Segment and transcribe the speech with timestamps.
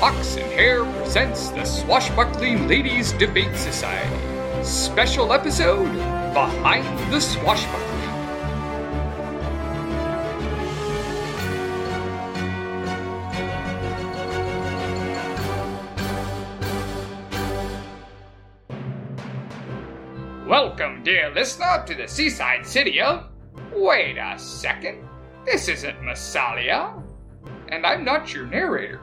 [0.00, 4.62] Ox and Hare presents the Swashbuckling Ladies Debate Society.
[4.62, 5.92] Special episode
[6.32, 7.98] Behind the Swashbuckling.
[20.46, 23.24] Welcome, dear listener, to the seaside city of.
[23.74, 25.08] Wait a second.
[25.44, 27.02] This isn't Massalia.
[27.70, 29.00] And I'm not your narrator.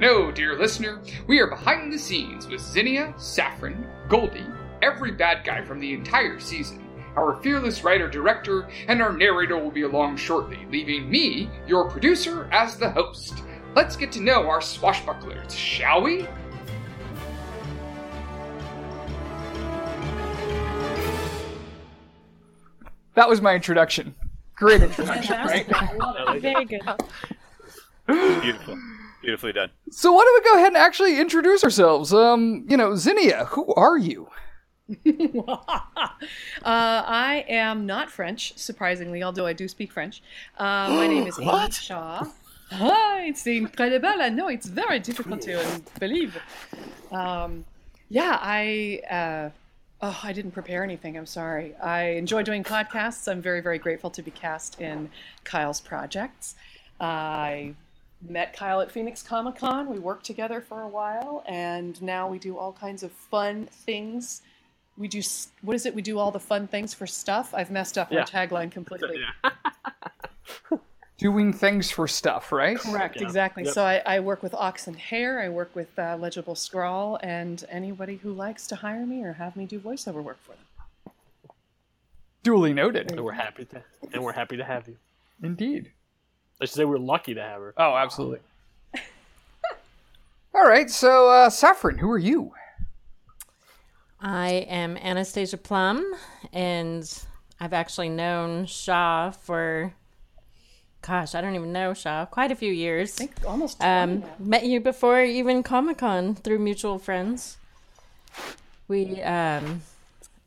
[0.00, 4.44] No, dear listener, we are behind the scenes with Zinnia, Saffron, Goldie,
[4.82, 6.84] every bad guy from the entire season.
[7.16, 12.48] Our fearless writer director and our narrator will be along shortly, leaving me, your producer,
[12.50, 13.44] as the host.
[13.76, 16.26] Let's get to know our swashbucklers, shall we?
[23.14, 24.16] That was my introduction.
[24.56, 26.40] Great introduction, right?
[26.40, 26.82] Very good.
[28.42, 28.76] Beautiful.
[29.24, 29.70] Beautifully done.
[29.90, 32.12] So why don't we go ahead and actually introduce ourselves?
[32.12, 34.28] Um, you know, Zinnia, who are you?
[35.06, 35.56] uh,
[36.62, 40.22] I am not French, surprisingly, although I do speak French.
[40.58, 42.26] Uh, my name is Amy Shaw.
[42.72, 44.20] Ah, it's incredible.
[44.20, 46.36] I know it's very difficult to believe.
[47.10, 47.64] Um,
[48.10, 49.00] yeah, I.
[49.10, 49.50] Uh,
[50.02, 51.16] oh, I didn't prepare anything.
[51.16, 51.74] I'm sorry.
[51.76, 53.26] I enjoy doing podcasts.
[53.26, 55.08] I'm very, very grateful to be cast in
[55.44, 56.56] Kyle's projects.
[57.00, 57.74] I
[58.22, 59.88] met Kyle at Phoenix Comic Con.
[59.88, 64.42] We worked together for a while, and now we do all kinds of fun things.
[64.96, 65.20] We do
[65.62, 65.94] what is it?
[65.94, 67.52] We do all the fun things for stuff.
[67.52, 68.20] I've messed up Yeah.
[68.20, 69.20] my tagline completely.
[71.18, 72.78] Doing things for stuff, right?
[72.78, 73.22] Correct, Yeah.
[73.26, 73.64] exactly.
[73.64, 73.74] Yep.
[73.74, 75.40] So I, I work with Ox and Hare.
[75.40, 79.56] I work with uh, Legible Scrawl, and anybody who likes to hire me or have
[79.56, 81.12] me do voiceover work for them.
[82.42, 83.10] Duly noted.
[83.10, 84.96] And we're happy to and we're happy to have you.
[85.42, 85.90] Indeed.
[86.60, 87.74] I should say we're lucky to have her.
[87.76, 88.38] Oh, absolutely.
[90.54, 92.52] All right, so uh, Saffron, who are you?
[94.20, 96.14] I am Anastasia Plum,
[96.52, 97.24] and
[97.60, 99.92] I've actually known Shaw for,
[101.02, 103.14] gosh, I don't even know Shaw, quite a few years.
[103.14, 104.26] I think almost 20 Um, now.
[104.38, 107.58] met you before even Comic Con through mutual friends.
[108.88, 109.82] We, um,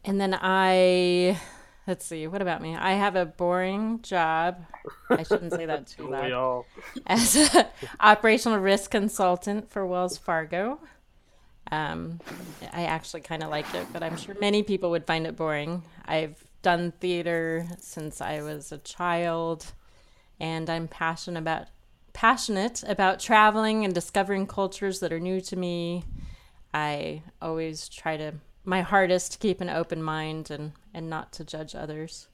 [0.06, 1.40] and then I,
[1.88, 2.75] let's see, what about me?
[2.75, 4.64] I have a boring job.
[5.09, 6.25] I shouldn't say that too loud.
[6.25, 6.66] We all
[7.08, 7.66] As an
[8.00, 10.80] operational risk consultant for Wells Fargo.
[11.72, 12.20] Um,
[12.74, 15.84] I actually kind of like it, but I'm sure many people would find it boring.
[16.06, 19.74] I've done theater since I was a child,
[20.40, 21.68] and I'm passionate about
[22.14, 26.04] passionate about traveling and discovering cultures that are new to me.
[26.74, 28.34] I always try to
[28.68, 32.28] my hardest to keep an open mind and and not to judge others.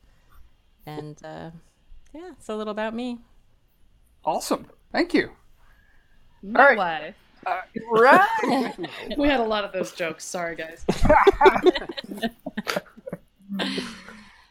[0.85, 1.51] And uh,
[2.13, 3.19] yeah, it's a little about me.
[4.25, 4.65] Awesome.
[4.91, 5.29] Thank you.
[6.41, 6.77] No all right.
[6.77, 7.13] way.
[7.91, 8.73] Right.
[9.17, 10.25] We had a lot of those jokes.
[10.25, 10.85] Sorry, guys.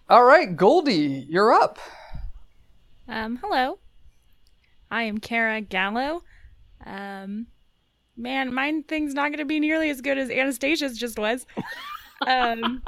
[0.08, 1.78] All right, Goldie, you're up.
[3.08, 3.78] Um, hello.
[4.90, 6.22] I am Kara Gallo.
[6.84, 7.46] Um,
[8.16, 11.46] man, mine thing's not going to be nearly as good as Anastasia's just was.
[12.26, 12.82] Um,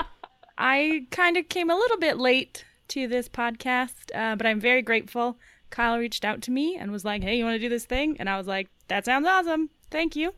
[0.59, 4.83] I kind of came a little bit late to this podcast, uh, but I'm very
[4.83, 5.37] grateful.
[5.71, 8.17] Kyle reached out to me and was like, "Hey, you want to do this thing?"
[8.21, 9.71] And I was like, "That sounds awesome.
[9.91, 10.33] Thank you."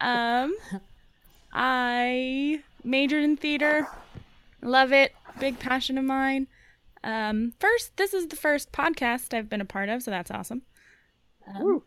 [0.00, 0.54] Um,
[1.52, 3.86] I majored in theater.
[4.62, 5.14] Love it.
[5.38, 6.46] Big passion of mine.
[7.04, 10.62] Um, first, this is the first podcast I've been a part of, so that's awesome.
[11.46, 11.82] Um,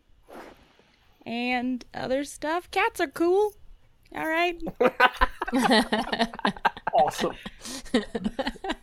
[1.26, 2.70] and other stuff.
[2.70, 3.54] Cats are cool.
[4.14, 4.60] All right.
[6.92, 7.36] Awesome.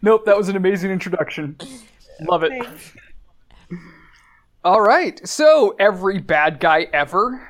[0.01, 1.57] nope, that was an amazing introduction.
[2.21, 2.51] Love it.
[2.51, 2.93] Thanks.
[4.63, 7.47] All right, so every bad guy ever.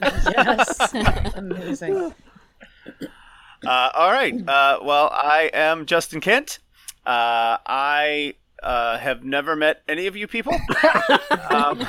[0.00, 0.94] Yes.
[1.36, 2.14] Amazing.
[3.66, 4.34] Uh, all right.
[4.48, 6.58] Uh, well, I am Justin Kent.
[7.06, 10.54] Uh, I uh, have never met any of you people.
[11.50, 11.86] um,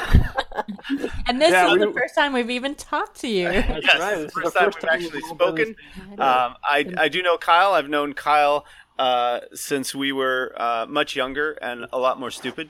[1.27, 3.45] And this Yeah, is the first time we've even talked to you.
[3.49, 4.17] That's yes, right.
[4.19, 6.13] it's This the is first time we've actually we've all been- spoken.
[6.21, 7.73] Um, I, I do know Kyle.
[7.73, 8.65] I've known Kyle
[8.99, 12.69] uh, since we were uh, much younger and a lot more stupid.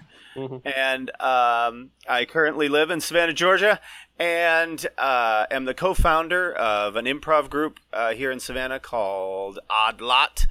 [0.66, 3.80] And um, I currently live in Savannah, Georgia,
[4.20, 10.02] and uh, am the co-founder of an improv group uh, here in Savannah called Odd
[10.02, 10.46] Lot.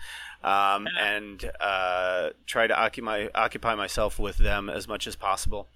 [0.45, 5.69] Um, and uh, try to occupy occupy myself with them as much as possible.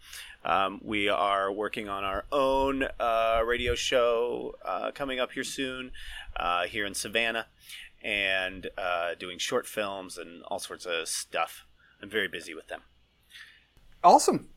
[0.45, 5.91] Um, we are working on our own uh, radio show uh, coming up here soon,
[6.37, 7.47] uh, here in Savannah,
[8.03, 11.65] and uh, doing short films and all sorts of stuff.
[12.03, 12.83] I'm very busy with them.
[14.05, 14.51] Awesome.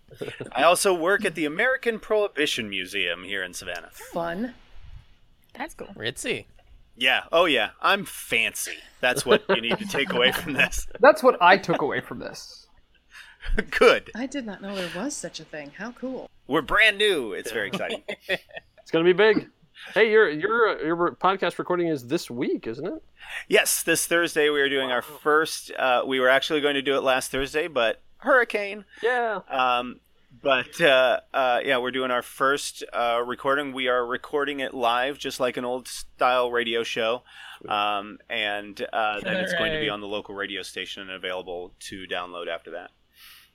[0.52, 3.90] I also work at the American Prohibition Museum here in Savannah.
[3.92, 4.54] Fun.
[5.54, 5.88] That's cool.
[5.94, 6.46] Ritzy.
[6.98, 7.22] Yeah.
[7.30, 7.70] Oh, yeah.
[7.80, 8.76] I'm fancy.
[9.00, 10.86] That's what you need to take away from this.
[11.00, 12.66] That's what I took away from this.
[13.70, 14.10] Good.
[14.14, 15.70] I did not know there was such a thing.
[15.78, 16.28] How cool.
[16.48, 17.32] We're brand new.
[17.32, 18.02] It's very exciting.
[18.80, 19.50] It's gonna be big.
[19.92, 23.02] Hey, your your your podcast recording is this week, isn't it?
[23.46, 25.70] yes, this Thursday we are doing our first.
[25.72, 28.86] Uh, we were actually going to do it last Thursday, but hurricane.
[29.02, 29.40] Yeah.
[29.50, 30.00] Um,
[30.30, 33.72] but uh, uh, yeah, we're doing our first uh, recording.
[33.72, 37.22] We are recording it live, just like an old style radio show,
[37.68, 41.72] um, and uh, then it's going to be on the local radio station and available
[41.80, 42.90] to download after that.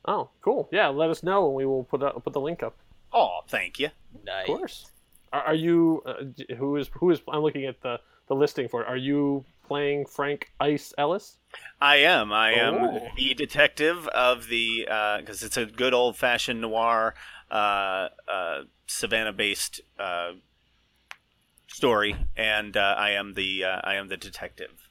[0.05, 0.67] Oh, cool.
[0.71, 2.75] Yeah, let us know and we will put up, put the link up.
[3.13, 3.89] Oh, thank you.
[4.25, 4.49] Nice.
[4.49, 4.91] Of course.
[5.31, 6.01] Are, are you?
[6.05, 7.21] Uh, who is who is?
[7.27, 8.87] I'm looking at the the listing for it.
[8.87, 11.38] Are you playing Frank Ice Ellis?
[11.81, 12.31] I am.
[12.31, 13.07] I am Oh.
[13.15, 14.86] the detective of the
[15.19, 17.13] because it's a good old fashioned noir
[17.51, 20.31] uh, uh, Savannah based uh,
[21.68, 24.89] story, and uh, I am the uh, I am the detective.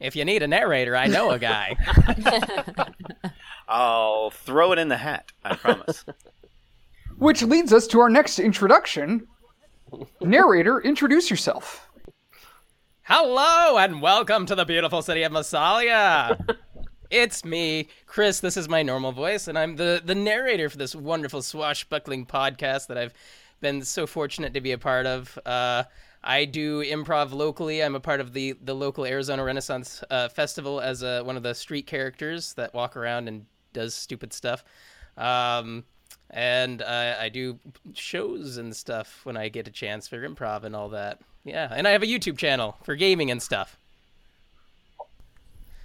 [0.00, 1.76] If you need a narrator, I know a guy.
[3.68, 5.32] I'll throw it in the hat.
[5.44, 6.04] I promise.
[7.18, 9.26] Which leads us to our next introduction.
[10.20, 11.87] Narrator, introduce yourself.
[13.10, 16.58] Hello and welcome to the beautiful city of Massalia.
[17.10, 18.40] it's me, Chris.
[18.40, 22.88] This is my normal voice, and I'm the the narrator for this wonderful swashbuckling podcast
[22.88, 23.14] that I've
[23.62, 25.38] been so fortunate to be a part of.
[25.46, 25.84] Uh,
[26.22, 27.82] I do improv locally.
[27.82, 31.42] I'm a part of the the local Arizona Renaissance uh, Festival as a, one of
[31.42, 34.64] the street characters that walk around and does stupid stuff.
[35.16, 35.84] Um,
[36.28, 37.58] and uh, I do
[37.94, 41.22] shows and stuff when I get a chance for improv and all that.
[41.48, 43.76] Yeah, and I have a YouTube channel for gaming and stuff.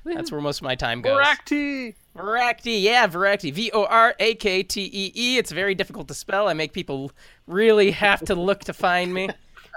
[0.06, 1.18] That's where most of my time goes.
[1.18, 1.96] Correcty.
[2.18, 3.54] Voraktee, yeah, Voraktee.
[3.54, 5.38] V O R A K T E E.
[5.38, 6.48] It's very difficult to spell.
[6.48, 7.12] I make people
[7.48, 9.30] really have to look to find me.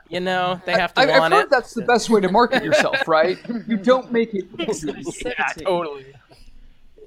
[0.08, 1.50] You know, they have to I, I've heard it.
[1.50, 3.38] that's the best way to market yourself, right?
[3.66, 4.92] You don't make it easy.
[5.24, 6.06] Yeah, totally.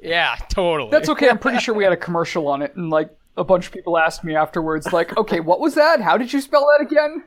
[0.01, 0.91] Yeah, totally.
[0.91, 1.29] That's okay.
[1.29, 3.97] I'm pretty sure we had a commercial on it, and like a bunch of people
[3.97, 6.01] asked me afterwards, like, "Okay, what was that?
[6.01, 7.23] How did you spell that again?"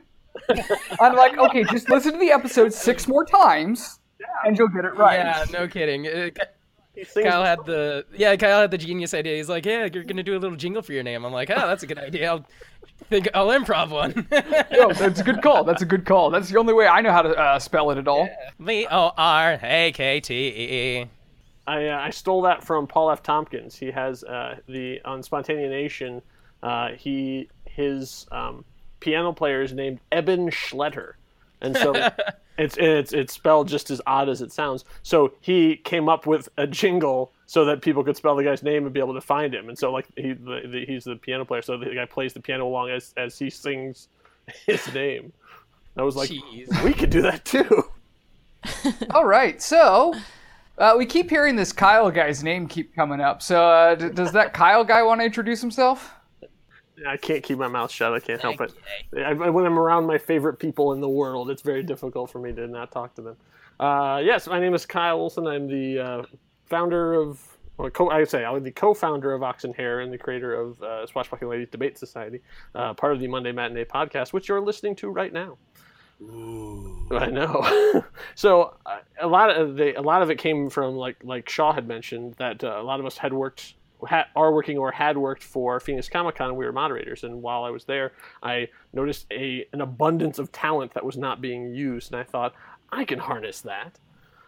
[0.99, 3.99] I'm like, "Okay, just listen to the episode six more times,
[4.45, 6.07] and you'll get it right." Yeah, no kidding.
[6.07, 6.29] Uh,
[7.23, 8.35] Kyle had the yeah.
[8.35, 9.37] Kyle had the genius idea.
[9.37, 11.25] He's like, yeah, you're gonna do a little jingle for your name.
[11.25, 12.29] I'm like, oh, that's a good idea.
[12.29, 12.45] I'll
[13.09, 14.27] think I'll improv one.
[14.71, 15.63] No, that's a good call.
[15.63, 16.29] That's a good call.
[16.29, 18.27] That's the only way I know how to uh, spell it at all.
[18.59, 21.07] V O R A K T E E.
[21.65, 23.23] I, uh, I stole that from Paul F.
[23.23, 23.75] Tompkins.
[23.75, 26.21] He has uh, the on Spontaneanation.
[26.61, 28.65] Uh, he his um,
[29.03, 31.13] piano player is named Eben Schletter,
[31.61, 31.93] and so
[32.57, 34.85] it's it's it's spelled just as odd as it sounds.
[35.03, 38.85] So he came up with a jingle so that people could spell the guy's name
[38.85, 39.67] and be able to find him.
[39.67, 42.39] And so like he the, the, he's the piano player, so the guy plays the
[42.39, 44.07] piano along as as he sings
[44.65, 45.33] his name.
[45.97, 46.83] I was like, Jeez.
[46.83, 47.83] we could do that too.
[49.11, 50.13] All right, so
[50.77, 53.41] uh, we keep hearing this Kyle guy's name keep coming up.
[53.41, 56.11] So uh, d- does that Kyle guy want to introduce himself?
[57.07, 58.13] I can't keep my mouth shut.
[58.13, 58.73] I can't help it.
[59.17, 62.53] I, when I'm around my favorite people in the world, it's very difficult for me
[62.53, 63.37] to not talk to them.
[63.79, 65.47] Uh, yes, my name is Kyle Olson.
[65.47, 66.23] I'm the uh,
[66.65, 67.41] founder of,
[67.77, 70.53] or co- I would say, I'm the co-founder of Ox and Hare and the creator
[70.53, 72.41] of uh, Swashbuckling Ladies Debate Society,
[72.75, 75.57] uh, part of the Monday Matinee podcast, which you're listening to right now.
[77.11, 78.03] I know.
[78.35, 81.73] so uh, a lot of the, a lot of it came from like like Shaw
[81.73, 83.73] had mentioned that uh, a lot of us had worked
[84.05, 87.41] ha- are working or had worked for Phoenix Comic Con and we were moderators and
[87.41, 91.73] while I was there I noticed a an abundance of talent that was not being
[91.73, 92.53] used and I thought
[92.91, 93.99] I can harness that.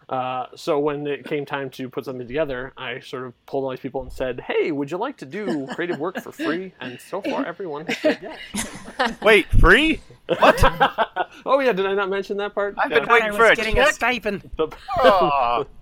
[0.08, 3.70] Uh, so when it came time to put something together, I sort of pulled all
[3.70, 7.00] these people and said, "Hey, would you like to do creative work for free?" And
[7.00, 9.18] so far, everyone has said yes.
[9.22, 10.00] Wait, free?
[10.28, 10.60] What?
[11.44, 12.76] oh yeah, did I not mention that part?
[12.78, 13.12] I've been Yeah.
[13.12, 13.94] waiting for a getting a check.
[13.94, 14.48] stipend.
[14.60, 15.66] Oh.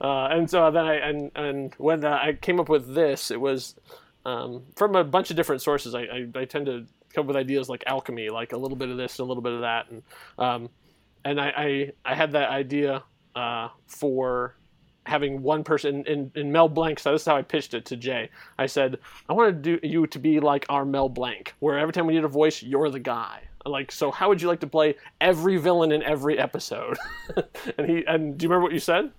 [0.00, 3.74] Uh, and so then I and and when I came up with this, it was
[4.26, 5.94] um, from a bunch of different sources.
[5.94, 8.88] I, I, I tend to come up with ideas like alchemy, like a little bit
[8.88, 10.02] of this and a little bit of that, and
[10.38, 10.68] um,
[11.24, 13.02] and I, I I had that idea
[13.34, 14.56] uh, for
[15.06, 16.98] having one person in, in Mel Blanc.
[16.98, 18.30] So this is how I pitched it to Jay.
[18.58, 18.98] I said
[19.28, 22.14] I want to do you to be like our Mel Blanc, where every time we
[22.14, 23.42] need a voice, you're the guy.
[23.66, 26.98] Like so, how would you like to play every villain in every episode?
[27.78, 29.10] and he and do you remember what you said?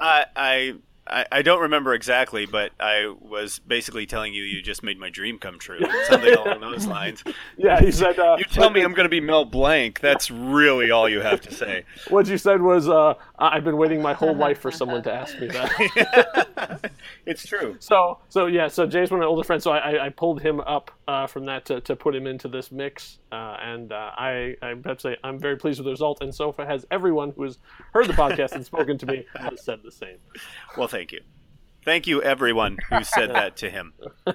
[0.00, 0.74] I, I
[1.06, 5.10] I, I don't remember exactly, but I was basically telling you you just made my
[5.10, 5.80] dream come true.
[6.08, 7.22] Something along those lines.
[7.58, 8.18] Yeah, he said.
[8.18, 10.00] Uh, You tell me I'm going to be Mel Blanc.
[10.00, 11.84] That's really all you have to say.
[12.08, 15.38] what you said was, uh, "I've been waiting my whole life for someone to ask
[15.38, 16.90] me that."
[17.26, 17.76] It's true.
[17.80, 19.64] so, so yeah, so Jay's one of my older friends.
[19.64, 22.70] So I, I, pulled him up uh, from that to, to put him into this
[22.70, 26.18] mix, uh, and uh, I I have to say I'm very pleased with the result.
[26.20, 27.58] And so far, has everyone who has
[27.92, 30.16] heard the podcast and spoken to me has said the same.
[30.76, 31.20] Well, thank you.
[31.84, 33.92] Thank you, everyone who said that to him.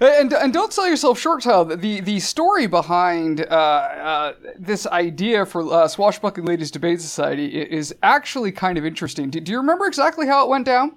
[0.00, 1.64] And, and don't sell yourself short, Kyle.
[1.64, 7.94] The the story behind uh, uh, this idea for uh, Swashbuckling Ladies Debate Society is
[8.02, 9.30] actually kind of interesting.
[9.30, 10.96] Do, do you remember exactly how it went down?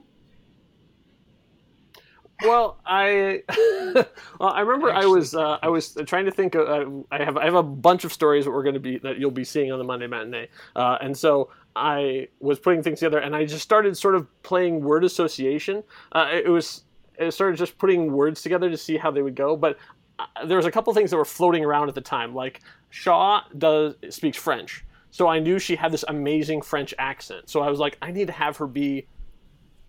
[2.43, 3.43] Well, I
[4.39, 6.55] well, I remember I was uh, I was trying to think.
[6.55, 8.97] Of, uh, I have I have a bunch of stories that we're going to be
[8.99, 12.99] that you'll be seeing on the Monday matinee, uh, and so I was putting things
[12.99, 15.83] together, and I just started sort of playing word association.
[16.11, 16.83] Uh, it was
[17.17, 19.77] it started just putting words together to see how they would go, but.
[20.19, 23.43] Uh, there was a couple things that were floating around at the time, like Shaw
[23.55, 27.51] does speaks French, so I knew she had this amazing French accent.
[27.51, 29.05] So I was like, I need to have her be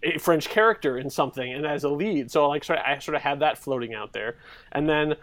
[0.02, 2.30] a French character in something and as a lead.
[2.30, 4.36] So like I sort of had that floating out there,
[4.72, 5.16] and then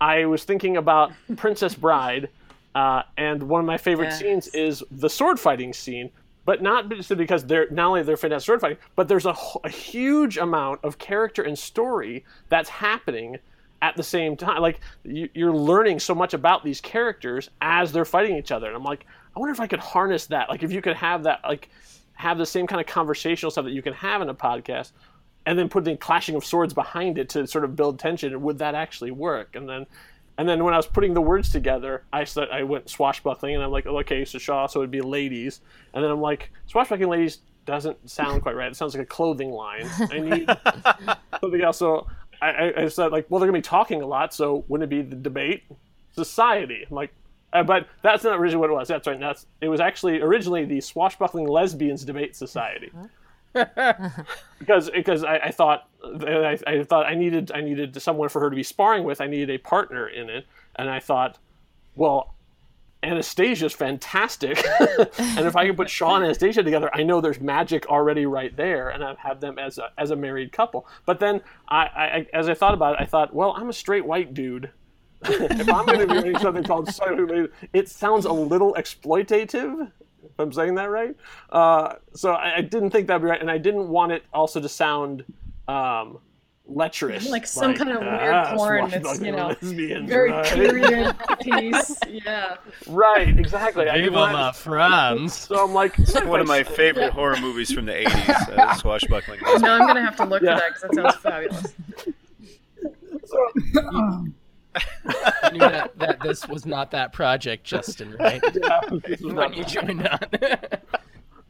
[0.00, 2.28] I was thinking about Princess Bride,
[2.74, 4.18] uh, and one of my favorite Yes.
[4.20, 6.10] scenes is the sword fighting scene.
[6.46, 9.68] But not just because they're not only they're fantastic sword fighting, but there's a, a
[9.68, 13.36] huge amount of character and story that's happening
[13.82, 14.60] at the same time.
[14.62, 18.74] Like you, you're learning so much about these characters as they're fighting each other, and
[18.74, 20.48] I'm like, I wonder if I could harness that.
[20.48, 21.68] Like if you could have that, like
[22.14, 24.92] have the same kind of conversational stuff that you can have in a podcast,
[25.46, 28.40] and then put the clashing of swords behind it to sort of build tension.
[28.40, 29.54] Would that actually work?
[29.54, 29.86] And then,
[30.40, 33.62] and then when I was putting the words together, I said I went swashbuckling, and
[33.62, 35.60] I'm like, oh, okay, so Shaw, so it'd be ladies,
[35.92, 38.72] and then I'm like, swashbuckling ladies doesn't sound quite right.
[38.72, 39.86] It sounds like a clothing line.
[40.10, 40.48] I need
[41.42, 41.76] something else.
[41.76, 42.06] So
[42.40, 44.96] I, I, I said like, well, they're gonna be talking a lot, so wouldn't it
[44.96, 45.64] be the debate
[46.12, 46.86] society?
[46.88, 47.12] I'm like.
[47.52, 48.86] Uh, but that's not originally what it was.
[48.86, 49.18] That's right.
[49.18, 52.92] That's it was actually originally the Swashbuckling Lesbians Debate Society
[54.58, 58.50] because because I, I thought I, I thought I needed I needed someone for her
[58.50, 59.20] to be sparring with.
[59.20, 61.38] I needed a partner in it, and I thought,
[61.96, 62.34] well,
[63.02, 67.86] Anastasia's fantastic, and if I can put Sean and Anastasia together, I know there's magic
[67.86, 70.86] already right there, and I've them as a as a married couple.
[71.04, 74.04] But then I, I as I thought about it, I thought, well, I'm a straight
[74.04, 74.70] white dude.
[75.24, 76.88] if I'm going to be doing something called
[77.74, 79.90] it sounds a little exploitative
[80.40, 81.14] if I'm saying that right.
[81.50, 84.60] Uh, so I, I didn't think that'd be right, and I didn't want it also
[84.60, 85.24] to sound
[85.68, 86.18] um,
[86.66, 90.44] lecherous, Like some kind of weird "Ah, porn that's, you know, lesbians," Very right?
[90.46, 91.96] period piece.
[92.08, 92.56] Yeah.
[92.88, 93.88] Right, exactly.
[93.88, 94.32] I didn't Viva want-
[94.66, 99.40] la So I'm like, One of my favorite horror movies from the 80s, uh, Swashbuckling.
[99.60, 100.56] No, I'm gonna have to look Yeah.
[100.56, 101.74] for that because that sounds fabulous.
[105.06, 108.42] I knew that, that this was not that project, Justin, right?
[108.90, 110.18] was when you joined on.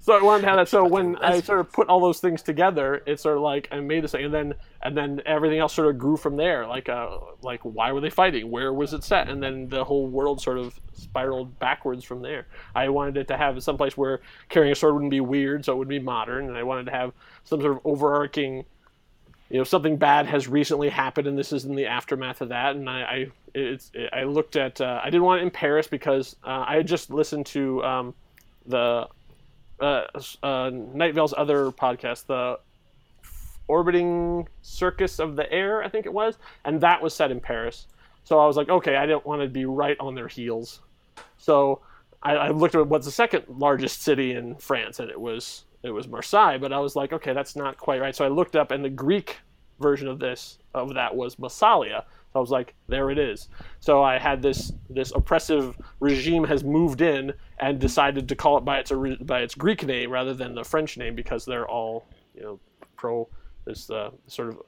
[0.03, 0.69] So I wanted to have that.
[0.69, 3.81] So when I sort of put all those things together, it's sort of like I
[3.81, 6.67] made this thing, and then and then everything else sort of grew from there.
[6.67, 8.51] Like uh, like why were they fighting?
[8.51, 9.29] Where was it set?
[9.29, 12.47] And then the whole world sort of spiraled backwards from there.
[12.75, 15.75] I wanted it to have some place where carrying a sword wouldn't be weird, so
[15.75, 17.13] it would be modern, and I wanted to have
[17.45, 18.65] some sort of overarching.
[19.51, 22.77] You know, something bad has recently happened, and this is in the aftermath of that.
[22.77, 24.81] And I, I it's, I looked at.
[24.81, 28.15] Uh, I didn't want it in Paris because uh, I had just listened to um,
[28.67, 29.09] the
[29.81, 30.03] uh,
[30.43, 32.61] uh, Night Vale's other podcast, the
[33.67, 37.87] Orbiting Circus of the Air, I think it was, and that was set in Paris.
[38.25, 40.81] So I was like, okay, I didn't want to be right on their heels.
[41.39, 41.81] So
[42.23, 45.91] I, I looked at what's the second largest city in France, and it was it
[45.91, 46.59] was Marseille.
[46.59, 48.15] But I was like, okay, that's not quite right.
[48.15, 49.39] So I looked up, and the Greek
[49.81, 52.05] version of this of that was Massalia.
[52.33, 53.49] So I was like, there it is.
[53.81, 58.65] So I had this this oppressive regime has moved in and decided to call it
[58.65, 62.43] by its by its Greek name rather than the French name because they're all you
[62.43, 62.61] know
[62.97, 63.29] pro
[63.65, 64.63] this uh, sort of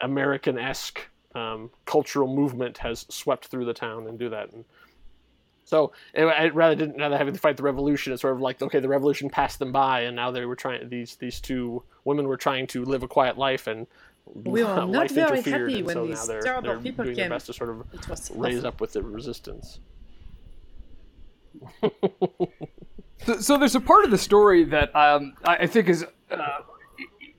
[0.00, 1.00] American esque
[1.34, 4.52] um, cultural movement has swept through the town and do that.
[4.52, 4.64] And
[5.64, 8.12] so anyway, I rather didn't rather having to fight the revolution.
[8.12, 10.88] It's sort of like okay, the revolution passed them by, and now they were trying
[10.88, 13.86] these these two women were trying to live a quiet life and.
[14.32, 16.78] We were not life very interfered, happy and when so these now they're, terrible they're
[16.78, 17.30] people doing their came.
[17.30, 18.68] best to sort of It was raise awful.
[18.68, 19.80] up with the resistance.
[23.18, 26.36] So, so there's a part of the story that um, I, I think is uh,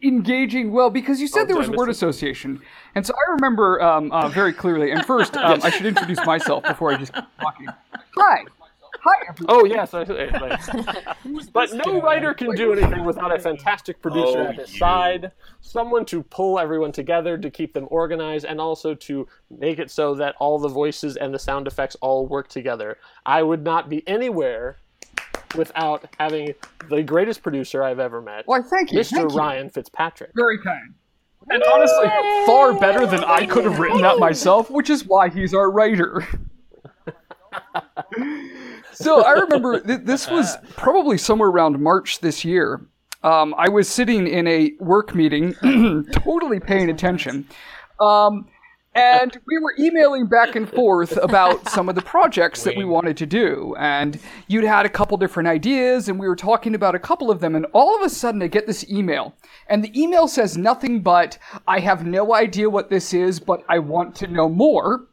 [0.06, 2.62] engaging well because you said Oh, there was word association,
[2.94, 4.92] and so I remember um, uh, very clearly.
[4.92, 7.68] And first, um, I should introduce myself before I just keep talking.
[8.18, 8.46] Hi,
[9.06, 9.56] Hi, everyone.
[9.56, 14.48] Oh yes, I, like, but no writer can do anything without a fantastic producer Oh,
[14.48, 14.80] at his you.
[14.80, 15.32] side,
[15.62, 20.16] someone to pull everyone together to keep them organized, and also to make it so
[20.16, 22.98] that all the voices and the sound effects all work together.
[23.26, 24.78] I would not be anywhere
[25.58, 26.54] without having
[26.90, 29.00] the greatest producer I've ever met, Why, thank you.
[29.00, 29.10] Mr.
[29.12, 29.38] thank you.
[29.38, 30.32] Ryan Fitzpatrick.
[30.36, 30.94] Very kind.
[31.50, 32.08] And honestly,
[32.46, 36.28] far better than I could have written that myself, which is why he's our writer.
[38.94, 42.82] so I remember th- this was probably somewhere around March this year.
[43.24, 45.54] Um, I was sitting in a work meeting,
[46.12, 47.48] totally paying attention.
[48.00, 48.48] Um,
[48.96, 53.18] and we were emailing back and forth about some of the projects that we wanted
[53.18, 53.76] to do.
[53.78, 57.42] And you'd had a couple different ideas, and we were talking about a couple of
[57.42, 57.56] them.
[57.56, 59.36] And all of a sudden, I get this email.
[59.68, 61.38] And the email says nothing but,
[61.68, 65.08] I have no idea what this is, but I want to know more.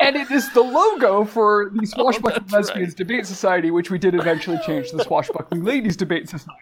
[0.00, 4.58] And it is the logo for the Swashbuckling Lesbians Debate Society, which we did eventually
[4.66, 6.58] change to the Swashbuckling Ladies Debate Society.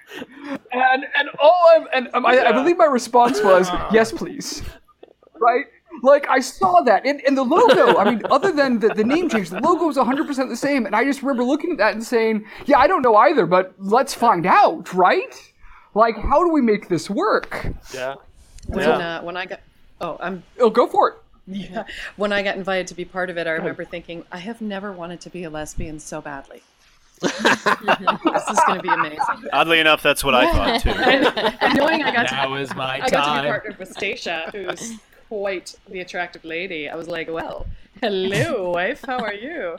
[0.72, 4.62] And and all I'm, and um, I, I believe my response was, yes, please.
[5.40, 5.66] Right?
[6.02, 7.96] Like I saw that, and, and the logo.
[7.98, 10.86] I mean, other than the, the name change, the logo was 100 percent the same.
[10.86, 13.74] And I just remember looking at that and saying, "Yeah, I don't know either, but
[13.78, 15.34] let's find out, right?
[15.94, 17.66] Like, how do we make this work?
[17.94, 18.14] Yeah.
[18.66, 19.18] When Yeah.
[19.18, 19.60] uh, when I got
[20.00, 21.14] oh I'm Oh, go for it.
[21.46, 21.84] yeah
[22.16, 24.92] when I got invited to be part of it, I remember thinking I have never
[24.92, 26.62] wanted to be a lesbian so badly.
[27.20, 29.18] this is going to be amazing.
[29.52, 30.90] Oddly enough, that's what I thought too.
[30.90, 31.26] And,
[31.60, 33.44] and knowing I got to Now is my I got to be time.
[33.46, 34.92] partnered with Stacia, who's
[35.28, 36.88] quite the attractive lady.
[36.88, 37.66] I was like, well,
[38.00, 39.78] hello, wife, how are you?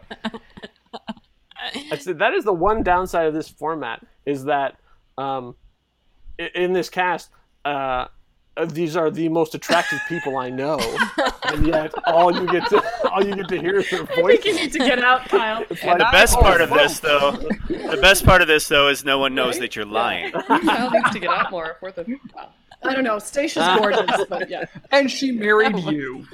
[1.92, 4.78] I'd that is the one downside of this format is that
[5.18, 5.56] um,
[6.56, 7.30] in this cast,
[7.66, 8.06] uh,
[8.56, 10.80] uh, these are the most attractive people I know,
[11.44, 14.18] and yet all you get to all you get to hear is their voice.
[14.18, 15.66] I think you need to get out, Kyle.
[15.70, 16.78] It's like, The best oh, part of whoa.
[16.78, 20.32] this, though, the best part of this, though, is no one knows that you're lying.
[20.48, 21.78] Kyle needs to get out more.
[21.80, 22.20] For the,
[22.84, 23.20] I don't know.
[23.20, 24.66] Stacia's gorgeous, but yeah.
[24.92, 26.26] And she married you.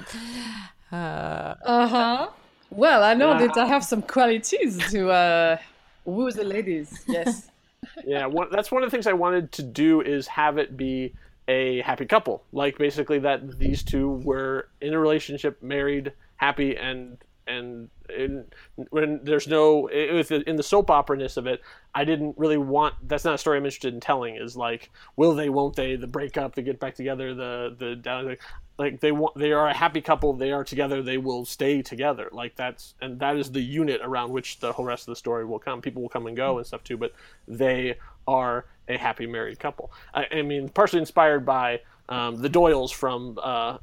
[0.92, 2.28] Uh huh.
[2.70, 5.56] Well, I know that I have some qualities to uh,
[6.04, 7.04] woo the ladies.
[7.06, 7.48] Yes.
[8.06, 11.14] yeah, one, that's one of the things I wanted to do is have it be
[11.48, 17.18] a happy couple, like basically that these two were in a relationship, married, happy, and
[17.46, 18.44] and in,
[18.90, 21.60] when there's no the, in the soap opera ness of it,
[21.94, 22.94] I didn't really want.
[23.06, 24.36] That's not a story I'm interested in telling.
[24.36, 28.36] Is like, will they, won't they, the breakup, they get back together, the the down.
[28.78, 30.34] Like they want, they are a happy couple.
[30.34, 31.02] They are together.
[31.02, 32.28] They will stay together.
[32.32, 35.44] Like that's and that is the unit around which the whole rest of the story
[35.44, 35.80] will come.
[35.80, 37.12] People will come and go and stuff too, but
[37.48, 37.96] they
[38.28, 39.92] are a happy married couple.
[40.14, 43.78] I, I mean, partially inspired by um, the Doyles from uh,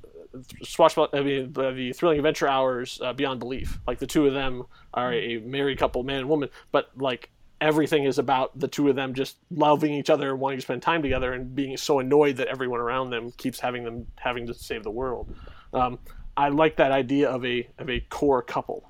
[0.64, 1.12] Swashbuck.
[1.14, 3.80] I mean, the, the Thrilling Adventure Hours uh, Beyond Belief.
[3.88, 7.30] Like the two of them are a married couple, man and woman, but like
[7.62, 10.82] everything is about the two of them just loving each other and wanting to spend
[10.82, 14.54] time together and being so annoyed that everyone around them keeps having them having to
[14.54, 15.34] save the world.
[15.74, 16.00] Um,
[16.36, 18.90] I like that idea of a of a core couple.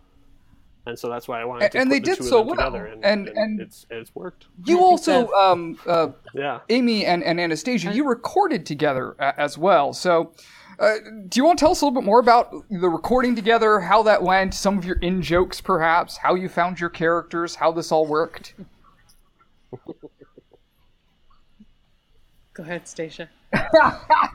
[0.85, 2.37] And so that's why I wanted to And put they the did two of so
[2.39, 2.55] them well.
[2.57, 4.47] together, and, And- and, and- it's it's worked.
[4.65, 6.59] You also, um, uh, Yeah.
[6.69, 9.93] Amy and, and Anastasia, you recorded together as well.
[9.93, 10.33] So,
[10.79, 10.95] uh,
[11.29, 14.03] do you want to tell us a little bit more about the recording together, how
[14.03, 17.89] that went, some of your in jokes, perhaps, how you found your characters, how this
[17.91, 18.53] all worked?
[22.53, 23.29] Go ahead, Stacia.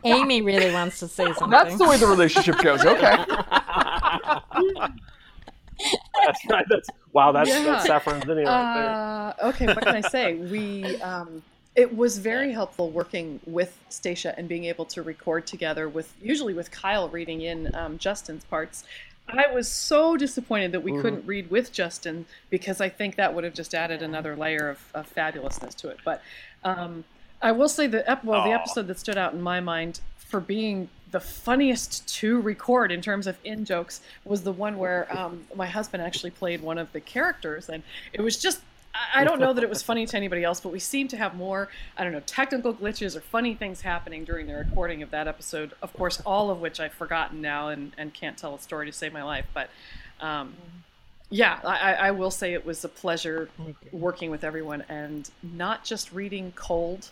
[0.05, 1.51] Amy really wants to say something.
[1.51, 2.85] That's the way the relationship goes.
[2.85, 3.17] Okay.
[6.25, 6.67] That's right.
[6.69, 7.33] That's wow.
[7.33, 7.63] That's Yeah.
[7.63, 8.45] that's Saffron right.
[8.47, 10.35] Uh, okay, what can I say?
[10.35, 11.43] We um,
[11.75, 16.55] it was very helpful working with Stacia and being able to record together with usually
[16.55, 18.85] with Kyle reading in um, Justin's parts.
[19.29, 23.45] I was so disappointed that we couldn't read with Justin because I think that would
[23.45, 25.99] have just added another layer of, of fabulousness to it.
[26.03, 26.23] But
[26.65, 27.05] um,
[27.43, 30.41] I will say the ep- well, the episode that stood out in my mind for
[30.41, 35.45] being the funniest to record in terms of in jokes was the one where um,
[35.55, 38.61] my husband actually played one of the characters, and it was just.
[39.15, 41.37] I- don't know that it was funny to anybody else, but we seemed to have
[41.37, 45.29] more, I don't know, technical glitches or funny things happening during the recording of that
[45.29, 45.73] episode.
[45.83, 48.93] Of course, all of which I've forgotten now and, and can't tell a story to
[48.93, 49.47] save my life.
[49.55, 49.71] But
[50.21, 50.55] um,
[51.31, 53.51] yeah, I I will say it was a pleasure
[53.93, 57.11] working with everyone and not just reading cold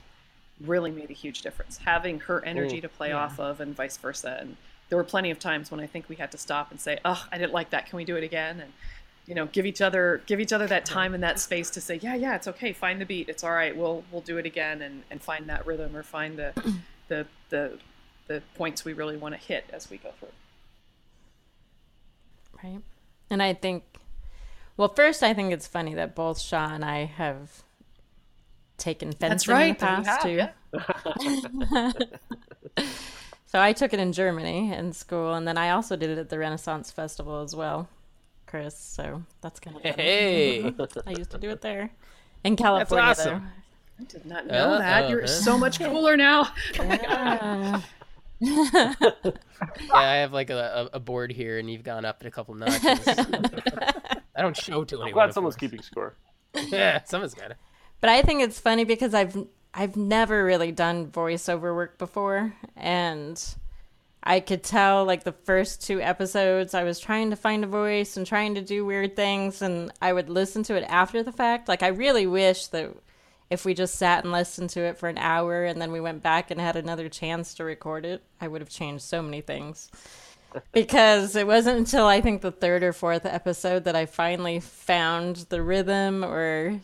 [0.64, 1.78] really made a huge difference.
[1.78, 4.38] Having her energy to play off of and vice versa.
[4.40, 4.56] And
[4.88, 7.26] there were plenty of times when I think we had to stop and say, "Oh,
[7.30, 7.86] I didn't like that.
[7.86, 8.72] Can we do it again?" And
[9.26, 11.96] you know, give each other give each other that time and that space to say,
[11.96, 12.72] "Yeah, yeah, it's okay.
[12.72, 13.28] Find the beat.
[13.28, 13.76] It's all right.
[13.76, 16.52] We'll we'll do it again and and find that rhythm or find the
[17.08, 17.78] the the
[18.28, 20.28] the points we really want to hit as we go through."
[22.62, 22.80] right?
[23.30, 23.84] And I think
[24.76, 27.62] Well, first, I think it's funny that both Shaw and I have
[28.78, 30.52] taken fencing right, in the past have,
[32.76, 32.82] too.
[33.46, 36.28] so I took it in Germany in school, and then I also did it at
[36.28, 37.88] the Renaissance Festival as well,
[38.46, 38.78] Chris.
[38.78, 39.94] So that's kind of funny.
[39.94, 40.74] Hey.
[41.06, 41.90] I used to do it there
[42.44, 43.04] in California.
[43.10, 43.46] awesome.
[43.98, 45.04] I did not know Uh, that.
[45.04, 45.26] uh, You're uh.
[45.26, 46.48] so much cooler now.
[46.76, 46.84] though.
[46.84, 47.80] Yeah.
[48.38, 49.32] Yeah,
[49.94, 52.82] I have like a, a a board here, and you've gone up a couple notches.
[53.08, 55.12] I don't show to anyone.
[55.12, 55.60] Glad someone's course.
[55.70, 56.14] keeping score.
[56.68, 57.56] Yeah, someone's got it.
[58.00, 59.36] But I think it's funny because I've
[59.72, 63.42] I've never really done voiceover work before and
[64.22, 68.16] I could tell like the first two episodes I was trying to find a voice
[68.16, 71.68] and trying to do weird things and I would listen to it after the fact.
[71.68, 72.90] Like I really wish that
[73.50, 76.22] if we just sat and listened to it for an hour and then we went
[76.22, 79.90] back and had another chance to record it, I would have changed so many things.
[80.72, 85.36] because it wasn't until I think the third or fourth episode that I finally found
[85.48, 86.80] the rhythm or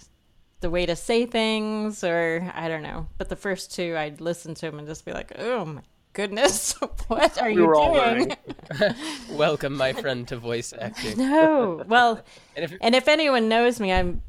[0.62, 3.06] the way to say things or I don't know.
[3.18, 5.82] But the first two, I'd listen to them and just be like, "Oh my
[6.14, 6.72] goodness,
[7.08, 8.36] what are We you all doing?"
[9.30, 11.18] Welcome, my friend, to voice acting.
[11.18, 12.22] no, well,
[12.56, 14.22] And if and if anyone knows me, I'm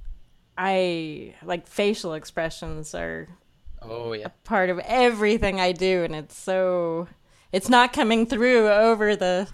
[0.58, 3.28] I like facial expressions are
[3.82, 7.08] oh yeah, part of everything I do, and it's so
[7.52, 9.48] it's not coming through over the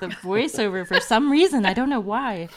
[0.00, 1.66] the voiceover for some reason.
[1.66, 2.48] I don't know why.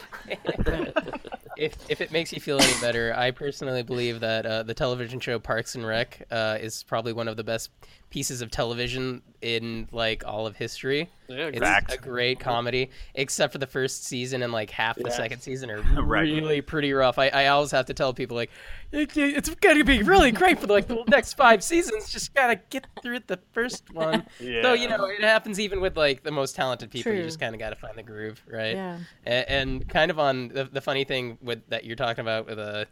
[1.56, 5.20] If if it makes you feel any better, I personally believe that uh, the television
[5.20, 7.70] show Parks and Rec uh, is probably one of the best
[8.14, 11.10] pieces of television in like all of history.
[11.26, 11.92] Yeah, It's Fact.
[11.92, 15.16] a great comedy, except for the first season and like half the Yeah.
[15.16, 16.20] second season are Right.
[16.32, 17.18] really pretty rough.
[17.18, 18.50] I, I always have to tell people like
[18.92, 22.12] "It- it's going to be really great for like the next five seasons.
[22.12, 24.24] Just gotta get through the first one.
[24.38, 27.12] So you know it happens even with like the most talented people.
[27.12, 28.76] You just kind of gotta find the groove, right?
[28.76, 28.98] Yeah.
[29.26, 32.60] and, and kind of on the, the funny thing with that you're talking about with
[32.60, 32.84] uh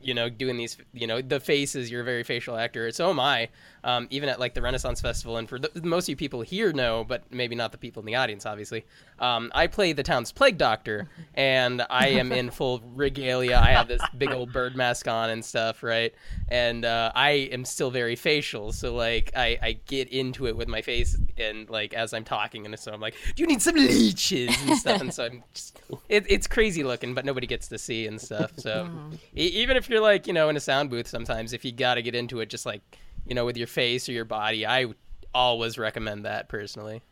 [0.00, 3.18] you know doing these you know the faces you're a very facial actor so am
[3.20, 3.48] i
[3.84, 6.72] um, even at like the renaissance festival and for the, most of you people here
[6.72, 8.84] know but maybe not the people in the audience obviously
[9.18, 13.56] um, i play the town's plague doctor and i am in full regalia.
[13.56, 16.14] I have this big old bird mask on and stuff right?
[16.48, 20.68] And uh, i am still very facial so like I, I get into it with
[20.68, 23.74] my face and like as i'm talking and so i'm like do you need some
[23.74, 24.56] leeches?
[24.66, 28.06] and stuff and so i'm just it, it's crazy looking but nobody gets to see
[28.06, 28.88] and stuff so
[29.36, 31.94] e- even if you're like you know in a sound booth sometimes if you got
[31.94, 32.80] to get into it just like
[33.26, 34.86] you know with your face or your body i
[35.34, 37.02] always recommend that personally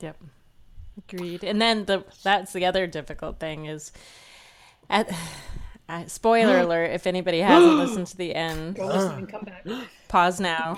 [0.00, 0.16] Yep.
[1.12, 1.44] Agreed.
[1.44, 3.92] And then the that's the other difficult thing is
[4.88, 5.10] at
[5.88, 9.66] uh, spoiler alert if anybody hasn't listened to the end Go listen and come back.
[10.08, 10.76] pause now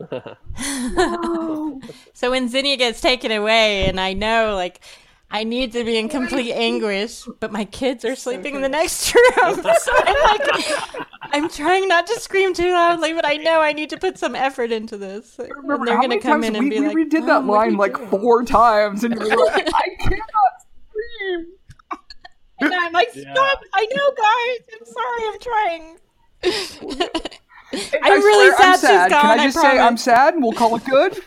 [2.14, 4.80] so when zinnia gets taken away and i know like
[5.30, 9.12] i need to be in complete anguish but my kids are sleeping in the next
[9.36, 13.72] room so i'm like i'm trying not to scream too loudly but i know i
[13.72, 16.46] need to put some effort into this and Remember they're how gonna many come times
[16.46, 19.14] in and we, be we like redid that "Mom, line like doing?" four times, and
[19.14, 20.54] you're like, I cannot
[20.88, 21.46] scream.
[22.60, 23.32] And I'm like, Yeah.
[23.34, 23.60] stop!
[23.72, 24.68] I know, guys.
[24.74, 25.22] I'm sorry.
[25.28, 27.10] I'm trying.
[28.02, 30.34] I I'm really swear, sad I'm she's gone, Can I I just say I'm sad,
[30.34, 31.22] and we'll call it good?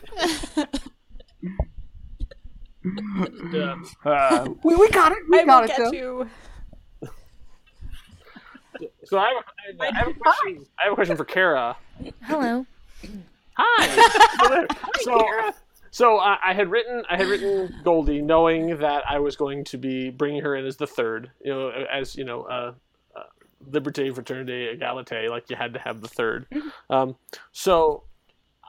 [3.51, 3.75] Yeah.
[4.05, 5.19] Uh, we, we got it.
[5.29, 5.67] We I got will it.
[5.67, 5.91] get though.
[5.91, 6.29] you.
[9.11, 10.65] So I have, a, I have a question.
[10.79, 11.75] I have a question for Kara.
[12.21, 12.65] Hello.
[13.55, 14.67] Hi.
[15.01, 15.51] so,
[15.91, 19.77] so I, I had written, I had written Goldie, knowing that I was going to
[19.77, 21.29] be bringing her in as the third.
[21.43, 22.73] You know, as you know, uh,
[23.13, 23.23] uh,
[23.69, 25.29] Liberté, Fraternité, Egalite.
[25.29, 26.45] Like you had to have the 3rd
[26.89, 27.17] Um,
[27.51, 28.03] so,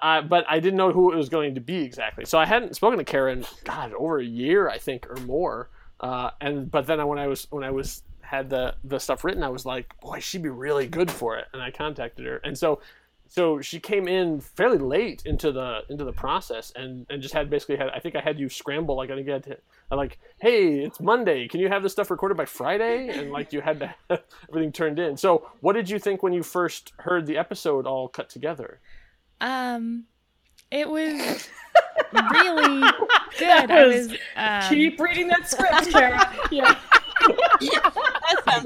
[0.03, 2.25] I, but I didn't know who it was going to be exactly.
[2.25, 5.71] So I hadn't spoken to Kara in God over a year, I think, or more.
[6.01, 8.03] Uh, and but then when I was when I was
[8.33, 11.47] had the the stuff written, I was like, boy, she'd be really good for it.
[11.53, 12.81] And I contacted her, and so
[13.29, 17.49] so she came in fairly late into the into the process and and just had
[17.49, 19.57] basically had I think I had you scramble like I think you had to
[19.91, 23.51] I'm like hey it's Monday can you have this stuff recorded by Friday and like
[23.55, 26.93] you had to have everything turned in so what did you think when you first
[26.99, 28.81] heard the episode all cut together
[29.41, 30.05] Um,
[30.71, 31.49] it was
[32.13, 32.81] really
[33.39, 33.71] good.
[33.71, 36.35] I was- was um, Keep reading that script, Kara.
[36.51, 36.77] yeah.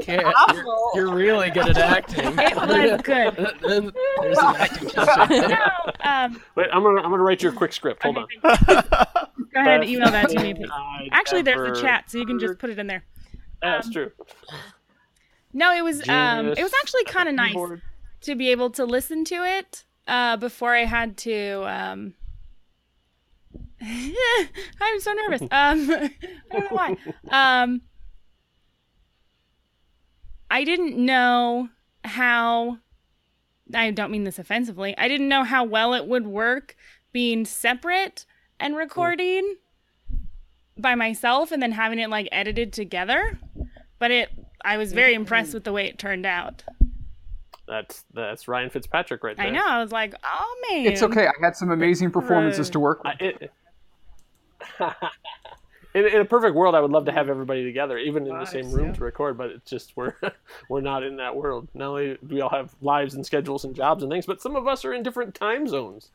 [0.01, 3.37] Can't- you're, you're really good at acting It was good.
[3.63, 5.59] there's an acting test No,
[6.01, 9.81] um, wait I'm gonna I'm gonna write you a quick script hold on go ahead
[9.81, 10.69] and email that to me, please.
[10.73, 13.05] I'd Actually, there's a chat, so you can just put it in there.
[13.63, 14.11] that's true
[15.53, 17.83] No, it was um, it was actually kind of nice keyboard.
[18.23, 21.65] to be able to listen to it uh, before I had to.
[21.67, 22.15] Um...
[23.81, 25.43] I'm so nervous.
[25.43, 26.11] Um, I
[26.51, 26.97] don't know why.
[30.51, 31.69] I didn't know
[32.05, 32.79] how.
[33.75, 34.97] I don't mean this offensively.
[34.97, 36.77] I didn't know how well it would work
[37.13, 38.25] being separate
[38.61, 39.57] and recording
[40.79, 43.39] by myself and then having it like edited together.
[43.99, 44.31] But it,
[44.65, 45.23] I was very mm-hmm.
[45.23, 46.63] impressed with the way it turned out.
[47.67, 49.47] That's that's Ryan Fitzpatrick right there.
[49.47, 49.67] I know.
[49.67, 50.87] I was like, oh man.
[50.87, 51.27] It's okay.
[51.27, 53.15] I had some amazing performances to work with.
[53.21, 53.53] I- it,
[55.97, 58.45] in, in a perfect world, I would love to have everybody together, even in the
[58.45, 59.39] same room to record.
[59.39, 60.15] But it's just we're
[60.69, 61.69] we're not in that world.
[61.75, 64.57] Not only do we all have lives and schedules and jobs and things, but some
[64.57, 66.11] of us are in different time zones.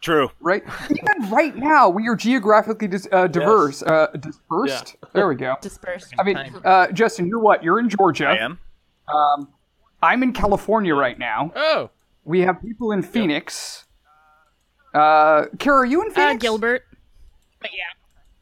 [0.00, 0.30] True.
[0.40, 0.62] Right?
[0.90, 3.82] Even right now, we are geographically dis- uh, diverse.
[3.82, 4.96] Uh, dispersed?
[5.12, 5.56] There we go.
[5.60, 6.14] Dispersed.
[6.18, 7.64] I mean, uh, Justin, you're what?
[7.64, 8.28] You're in Georgia.
[8.28, 8.58] I am.
[9.12, 9.48] Um,
[10.00, 11.52] I'm in California right now.
[11.56, 11.90] Oh,
[12.24, 13.86] We have people in Phoenix.
[14.94, 16.42] Uh, Kara, are you in uh, Phoenix?
[16.42, 16.84] Gilbert.
[17.60, 17.97] But yeah.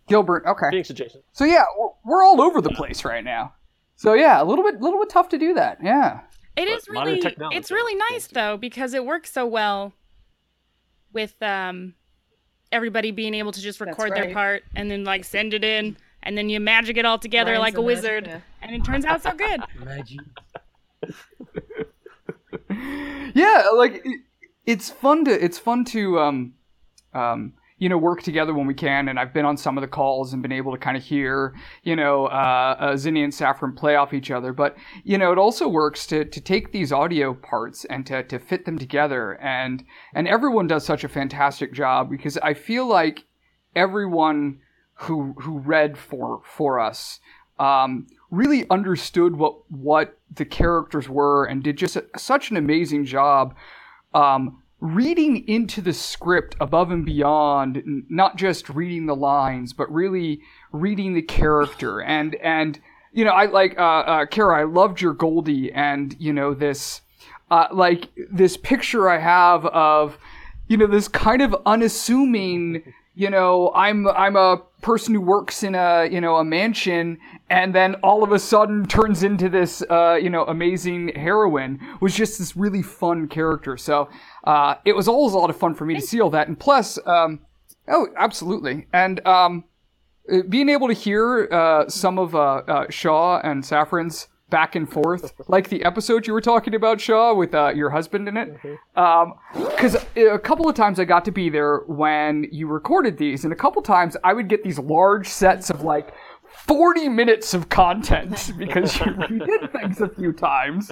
[0.09, 0.45] Gilbert.
[0.47, 0.67] Okay.
[0.71, 1.25] Phoenix adjacent.
[1.33, 3.53] So yeah, we're, we're all over the place right now.
[3.97, 5.79] So yeah, a little bit, little bit tough to do that.
[5.83, 6.21] Yeah.
[6.57, 9.93] It is modern really it's really nice though because it works so well
[11.13, 11.95] with um
[12.73, 16.37] everybody being able to just record their part and then like send it in and
[16.37, 18.41] then you magic it all together Ryan's like a magic, wizard yeah.
[18.63, 19.61] and it turns out so good.
[19.85, 20.19] Magic.
[23.35, 24.21] yeah like it,
[24.65, 26.55] it's fun to it's fun to um
[27.13, 29.89] um you know work together when we can and i've been on some of the
[29.89, 33.73] calls and been able to kind of hear you know uh, uh zinni and saffron
[33.73, 34.53] play off each other.
[34.53, 38.39] But you know it also works to to take these audio parts and to to
[38.39, 39.35] fit them together.
[39.35, 39.85] And
[40.15, 43.25] and everyone does such a fantastic job because i feel like
[43.75, 44.61] everyone
[44.95, 47.21] who who read for for us
[47.59, 53.05] um, really understood what what the characters were and did just a, such an amazing
[53.05, 53.55] job
[54.15, 60.41] um, reading into the script above and beyond not just reading the lines but really
[60.73, 62.01] reading the character.
[62.01, 62.79] And and
[63.13, 67.01] you know I like uh, uh, Kara I loved your Goldie and you know this
[67.51, 70.19] uh, like this picture I have of
[70.69, 75.75] you know this kind of unassuming you know i'm i'm a person who works in
[75.75, 80.19] a you know a mansion and then all of a sudden turns into this uh,
[80.21, 83.77] you know amazing heroine was just this really fun character.
[83.77, 84.09] So
[84.45, 86.49] uh, it was always a lot of fun for me to see all that.
[86.49, 87.41] And plus um,
[87.89, 88.87] oh absolutely.
[88.93, 89.65] And um,
[90.31, 94.91] uh, being able to hear uh, some of uh, uh, Shaw and Saffron's back and
[94.91, 98.57] forth, like the episode you were talking about, Shaw, with uh, your husband in it.
[98.63, 98.99] Mm-hmm.
[98.99, 103.19] Um, because uh, a couple of times I got to be there when you recorded
[103.19, 106.15] these, and a couple of times I would get these large sets of like
[106.67, 110.91] 40 minutes of content because you did things a few times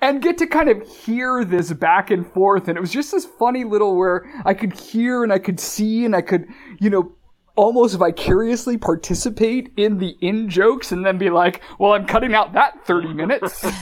[0.00, 2.68] and get to kind of hear this back and forth.
[2.68, 6.04] And it was just this funny little where I could hear and I could see
[6.04, 6.46] and I could,
[6.80, 7.12] you know,
[7.56, 12.52] almost vicariously participate in the in jokes and then be like, well, I'm cutting out
[12.54, 13.64] that 30 minutes.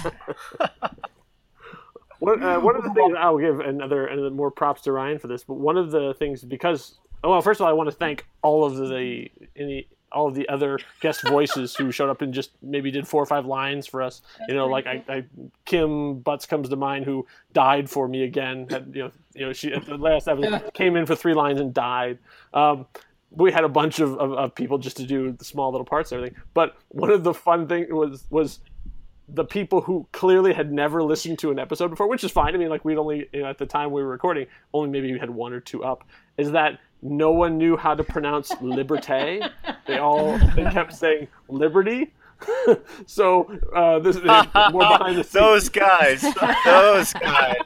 [2.22, 5.26] One, uh, one of the things I'll give another another more props to Ryan for
[5.26, 7.96] this, but one of the things because oh, well, first of all, I want to
[7.96, 12.32] thank all of the any all of the other guest voices who showed up and
[12.32, 14.22] just maybe did four or five lines for us.
[14.46, 15.24] You know, like I, I
[15.64, 18.68] Kim Butts comes to mind who died for me again.
[18.70, 21.60] Had, you know, you know she at the last episode came in for three lines
[21.60, 22.18] and died.
[22.54, 22.86] Um,
[23.34, 26.12] we had a bunch of, of, of people just to do the small little parts
[26.12, 26.40] and everything.
[26.54, 28.60] But one of the fun things was was
[29.28, 32.54] the people who clearly had never listened to an episode before, which is fine.
[32.54, 35.12] I mean, like we'd only you know, at the time we were recording, only maybe
[35.12, 36.04] we had one or two up.
[36.36, 39.48] Is that no one knew how to pronounce liberté?
[39.86, 42.12] they all they kept saying liberty.
[43.06, 44.44] so uh, this is more
[44.82, 45.32] behind the scenes.
[45.32, 46.22] Those guys.
[46.64, 47.56] Those guys.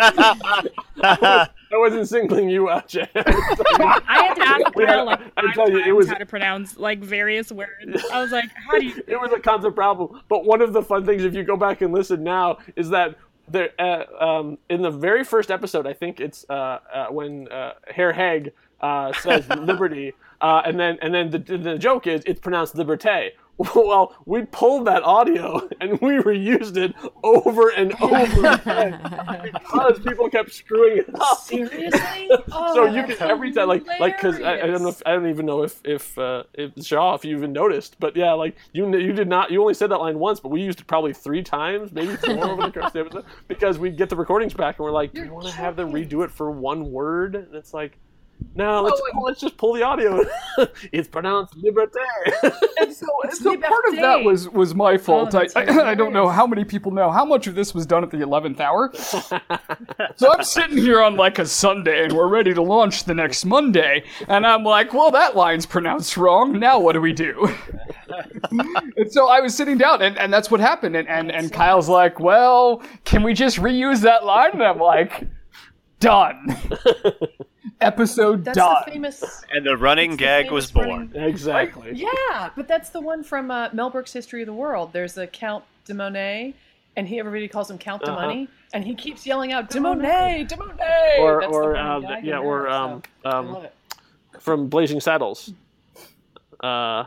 [1.02, 3.08] I wasn't singling you out, Jay.
[3.14, 6.14] I had to ask We her had- like I five tell you, it was- how
[6.14, 8.04] to pronounce like various words.
[8.12, 10.20] I was like, how do you it was a constant problem.
[10.28, 13.16] But one of the fun things, if you go back and listen now, is that
[13.48, 17.72] there, uh, um, in the very first episode, I think it's uh, uh, when uh,
[17.88, 22.40] Herr Heg uh, says liberty, uh, and then and then the, the joke is it's
[22.40, 23.30] pronounced liberté.
[23.74, 28.98] Well, we pulled that audio and we reused it over and over again
[29.52, 31.38] because people kept screwing it up.
[31.40, 32.30] seriously?
[32.52, 35.02] Oh, so you that's can every time like like because I, I don't know if,
[35.04, 38.32] I don't even know if if uh, if Shaw if you even noticed but yeah
[38.32, 40.86] like you you did not you only said that line once but we used it
[40.86, 44.16] probably three times maybe four over the course of the episode because we get the
[44.16, 46.90] recordings back and we're like do you want to have them redo it for one
[46.90, 47.98] word and it's like
[48.54, 50.24] no let's let's just pull the audio
[50.92, 52.04] it's pronounced liberté
[52.80, 55.34] And so, and so part of that was was my fault.
[55.34, 58.02] I, I, I don't know how many people know how much of this was done
[58.02, 58.90] at the eleventh hour.
[58.94, 63.44] so I'm sitting here on like a Sunday, and we're ready to launch the next
[63.44, 66.58] Monday, and I'm like, well, that line's pronounced wrong.
[66.58, 67.48] Now what do we do?
[68.96, 70.96] and so I was sitting down, and, and that's what happened.
[70.96, 74.52] And, and, and Kyle's like, well, can we just reuse that line?
[74.52, 75.26] And I'm like,
[76.00, 76.56] done.
[77.80, 78.82] Episode That's done.
[78.86, 79.42] the famous.
[79.52, 80.88] And the running the gag was born.
[81.14, 81.92] running- Exactly.
[81.94, 84.92] Yeah, but that's the one from uh, Mel Brooks' History of the World.
[84.92, 86.54] There's a Count de Monet,
[86.96, 88.26] and he everybody calls him Count de Uh-huh.
[88.26, 91.16] Money, and he keeps yelling out de Monet, de Monet.
[91.20, 93.68] Or, That's or running uh, gag yeah, there, or um, I love um,
[94.40, 95.52] from Blazing Saddles.
[96.62, 97.04] Uh,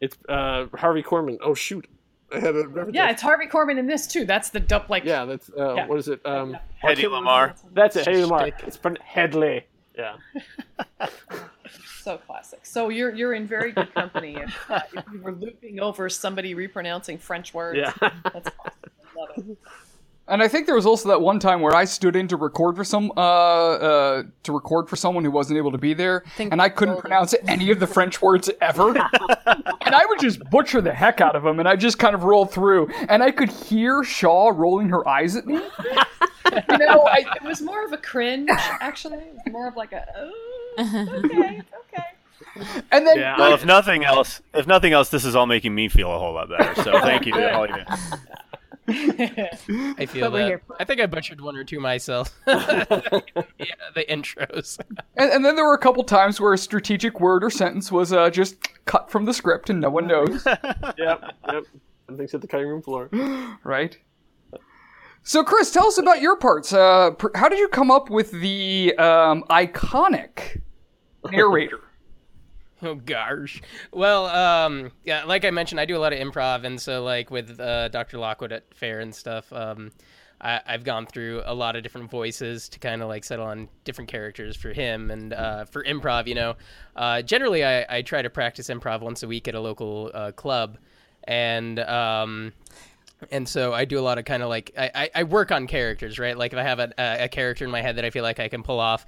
[0.00, 1.38] it's uh Harvey Korman.
[1.42, 1.86] Oh shoot,
[2.32, 2.66] I had it.
[2.92, 4.24] Yeah, it's Harvey Korman in this too.
[4.24, 4.88] That's the dope.
[4.88, 5.24] Like, yeah.
[5.24, 5.86] That's uh, Yeah.
[5.86, 6.20] what is it?
[6.24, 7.54] Um, Hedy Lamar.
[7.72, 8.06] that's it.
[8.06, 8.50] Hey Lamar.
[8.66, 9.66] It's pron- Headley.
[9.96, 10.16] Yeah.
[12.02, 12.60] so classic.
[12.64, 16.54] So you're you're in very good company if, uh, if you were looping over somebody
[16.54, 17.78] repronouncing French words.
[17.78, 17.92] Yeah.
[18.32, 18.90] That's awesome.
[19.16, 19.58] I love it.
[20.30, 22.76] And I think there was also that one time where I stood in to record
[22.76, 26.52] for some uh, uh, to record for someone who wasn't able to be there, think
[26.52, 28.90] and I couldn't Golden- pronounce any of the French words ever,
[29.46, 32.22] and I would just butcher the heck out of them, and I just kind of
[32.24, 35.54] roll through, and I could hear Shaw rolling her eyes at me.
[35.54, 38.48] You know, I, it was more of a cringe.
[38.50, 40.80] Actually, it was more of like a oh,
[41.24, 42.04] okay, okay.
[42.90, 43.36] And then Yeah.
[43.38, 46.34] Well, if nothing else, if nothing else, this is all making me feel a whole
[46.34, 46.82] lot better.
[46.82, 47.74] So thank you to all you.
[49.98, 50.60] I feel But that.
[50.78, 52.34] I think I butchered one or two myself.
[52.46, 52.64] yeah,
[53.94, 54.78] the intros.
[55.16, 58.12] and, and then there were a couple times where a strategic word or sentence was
[58.12, 60.96] uh, just cut from the script, and no one knows, Yep.
[60.98, 61.64] Yep.
[62.08, 63.08] And things hit the cutting room floor.
[63.64, 63.96] right?
[65.22, 66.72] So, Chris, tell us about your parts.
[66.72, 70.62] Uh, pr- how did you come up with the um, iconic
[71.30, 71.80] narrator?
[72.82, 73.60] Oh gosh.
[73.92, 77.30] Well, um, yeah, like I mentioned, I do a lot of improv, and so like
[77.30, 78.18] with uh, Dr.
[78.18, 79.90] Lockwood at Fair and stuff, um,
[80.40, 83.68] I, I've gone through a lot of different voices to kind of like settle on
[83.84, 86.56] different characters for him, and uh, for improv, you know,
[86.96, 90.32] uh, generally I, I try to practice improv once a week at a local uh,
[90.32, 90.78] club,
[91.24, 92.52] and um,
[93.30, 95.66] and so I do a lot of kind of like I, I, I work on
[95.66, 96.36] characters, right?
[96.36, 98.48] Like if I have a, a character in my head that I feel like I
[98.48, 99.04] can pull off,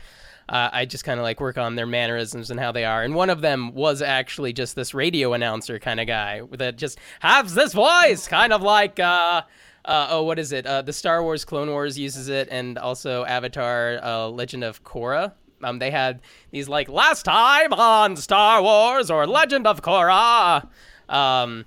[0.52, 3.02] uh, I just kind of like work on their mannerisms and how they are.
[3.02, 6.98] And one of them was actually just this radio announcer kind of guy that just
[7.20, 9.42] has this voice, kind of like uh,
[9.84, 10.66] uh, oh, what is it?
[10.66, 15.32] Uh, the Star Wars Clone Wars uses it, and also Avatar: uh, Legend of Korra.
[15.62, 20.68] Um, they had these like last time on Star Wars or Legend of Korra.
[21.08, 21.64] Um,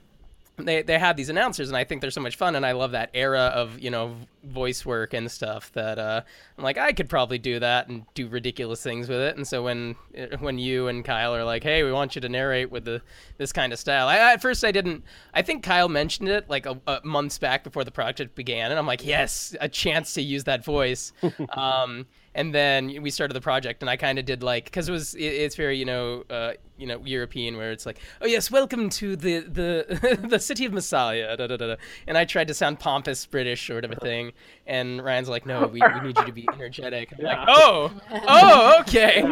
[0.58, 2.91] they they have these announcers and I think they're so much fun and I love
[2.91, 6.22] that era of you know voice work and stuff that uh,
[6.58, 9.36] I'm like I could probably do that and do ridiculous things with it.
[9.36, 9.96] And so when
[10.39, 13.02] when you and Kyle are like hey we want you to narrate with the
[13.38, 16.65] this kind of style I, at first I didn't I think Kyle mentioned it like
[16.65, 20.22] a, a months back before the project began and I'm like yes a chance to
[20.22, 21.12] use that voice.
[21.56, 24.91] Um, and then we started the project and i kind of did like because it
[24.91, 28.52] was it, it's very you know uh, you know european where it's like oh yes
[28.52, 31.76] welcome to the the the city of massalia da, da, da, da.
[32.06, 34.32] and i tried to sound pompous british sort of a thing
[34.67, 37.13] and ryan's like no we, we need you to be energetic.
[37.17, 37.91] I'm like oh
[38.28, 39.24] oh okay.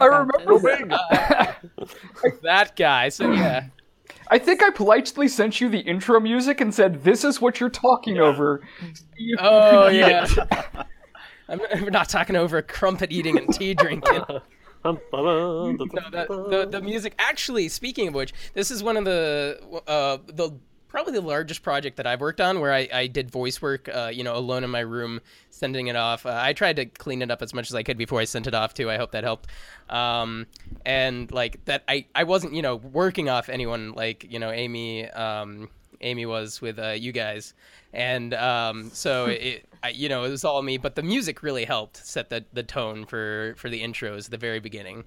[0.00, 1.58] I remember that.
[2.42, 3.66] that guy so yeah.
[4.28, 7.70] I think I politely sent you the intro music and said, "This is what you're
[7.70, 8.60] talking over."
[9.38, 10.26] oh yeah
[11.48, 14.22] I'm, we're not talking over crumpet eating and tea drinking
[15.92, 17.14] No, that, the the music.
[17.18, 20.52] Actually, speaking of which, this is one of the uh the
[20.88, 24.10] probably the largest project that I've worked on where I, I did voice work, uh,
[24.12, 26.24] you know, alone in my room, sending it off.
[26.24, 28.46] Uh, I tried to clean it up as much as I could before I sent
[28.46, 28.88] it off too.
[28.88, 29.48] I hope that helped.
[29.90, 30.46] Um,
[30.84, 35.08] and like that, I I wasn't you know working off anyone like you know Amy
[35.10, 35.68] um
[36.00, 37.54] Amy was with uh, you guys,
[37.92, 39.66] and um so it.
[39.86, 42.62] I, you know, it was all me, but the music really helped set the, the
[42.62, 45.04] tone for, for the intros at the very beginning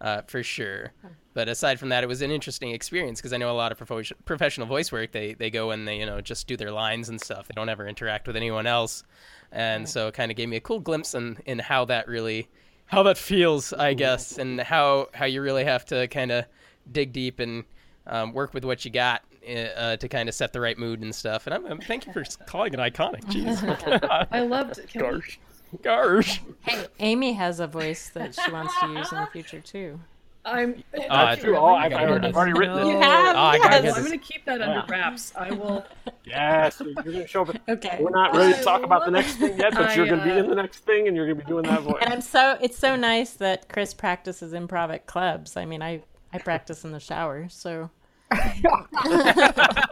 [0.00, 0.92] uh, for sure.
[1.34, 3.78] But aside from that, it was an interesting experience because I know a lot of
[3.78, 5.12] profo- professional voice work.
[5.12, 7.48] They they go and they you know just do their lines and stuff.
[7.48, 9.04] They don't ever interact with anyone else,
[9.52, 12.48] and so it kind of gave me a cool glimpse in in how that really
[12.86, 16.46] how that feels, I guess, and how how you really have to kind of
[16.90, 17.64] dig deep and
[18.06, 19.22] um, work with what you got.
[19.46, 22.12] Uh, to kind of set the right mood and stuff, and I'm, I'm thank you
[22.12, 23.24] for calling it iconic.
[23.26, 24.80] Jeez, I loved.
[24.88, 25.38] Can we- gosh,
[25.82, 26.40] gosh.
[26.62, 30.00] Hey, Amy has a voice that she wants to use in the future too.
[30.46, 30.82] I'm.
[31.10, 31.56] Uh, True.
[31.56, 32.88] Oh, I've, gotta I've, hear I've already written No.
[32.88, 32.92] it.
[32.92, 33.36] You have?
[33.36, 33.96] Oh, I gotta yes.
[33.96, 35.32] I'm going to keep that under wraps.
[35.36, 35.84] I will.
[36.24, 37.56] Yes, you're going to show up.
[37.68, 37.98] Okay.
[38.00, 40.24] We're not ready to talk about the next thing yet, but I, you're going to
[40.24, 41.96] be uh, in the next thing, and you're going to be doing that voice.
[42.00, 45.56] And I'm so it's so nice that Chris practices improv at clubs.
[45.56, 46.02] I mean, I
[46.32, 47.90] I practice in the shower, so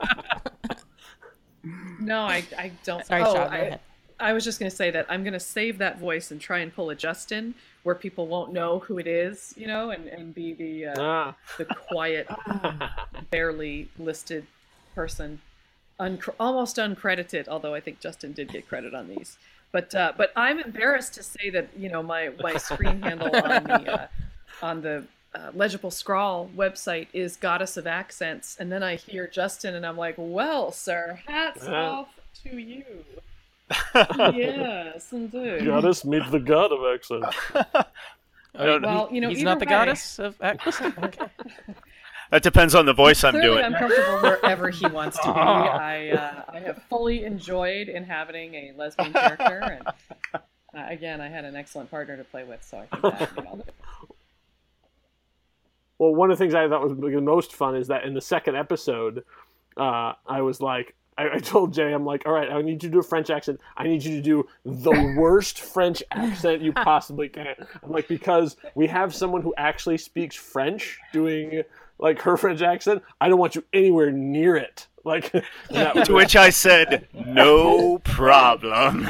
[2.01, 3.05] No, I, I don't.
[3.07, 3.80] sorry, oh, Shaw, go I, ahead.
[4.20, 6.59] I was just going to say that I'm going to save that voice and try
[6.59, 10.35] and pull a Justin where people won't know who it is, you know, and, and
[10.35, 11.35] be the uh, Ah.
[11.57, 12.28] the quiet,
[13.30, 14.47] barely listed
[14.95, 15.41] person,
[15.99, 17.49] uncr- almost uncredited.
[17.49, 19.39] Although I think Justin did get credit on these.
[19.72, 23.64] But uh, but I'm embarrassed to say that you know my my screen handle on
[23.64, 24.07] the uh,
[24.62, 25.05] on the
[25.35, 29.97] uh, legible scrawl website is goddess of accents, and then I hear Justin, and I'm
[29.97, 31.72] like, well, sir, hats Yeah.
[31.91, 32.09] off
[32.45, 32.85] to you.
[33.95, 35.64] yes, indeed.
[35.64, 37.24] Goddess meet the god of accent.
[37.55, 37.85] Oh,
[38.80, 41.26] Well, you know, he's not the way- goddess of accents Okay.
[42.30, 43.62] That depends on the voice I'm doing.
[43.64, 45.39] I'm comfortable wherever he wants to be.
[45.39, 49.87] I uh, I have fully enjoyed inhabiting a lesbian character, and
[50.35, 50.39] uh,
[50.89, 53.57] again, I had an excellent partner to play with, so I think that made all
[53.57, 54.14] the difference.
[55.99, 58.20] Well, one of the things I thought was the most fun is that in the
[58.20, 59.24] second episode,
[59.76, 62.88] uh, I was like, I, I told Jay, I'm like, all right, I need you
[62.88, 63.61] to do a French accent.
[63.76, 67.55] I need you to do the worst French accent you possibly can.
[67.82, 71.62] I'm like, because we have someone who actually speaks French doing
[71.99, 73.03] like her French accent.
[73.20, 74.86] I don't want you anywhere near it.
[75.05, 75.32] Like,
[75.70, 79.09] that, to which I said, "No problem."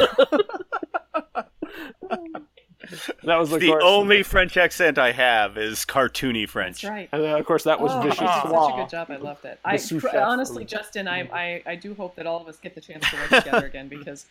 [3.25, 6.83] that was of the only French accent I have is cartoony French.
[6.83, 7.09] That's right.
[7.13, 9.11] and then of course that was Oh, Vicious you did such a good job.
[9.11, 9.59] I loved it.
[9.65, 12.59] I sous pr- chef honestly, Justin, I, I I do hope that all of us
[12.59, 14.27] get the chance to work together again because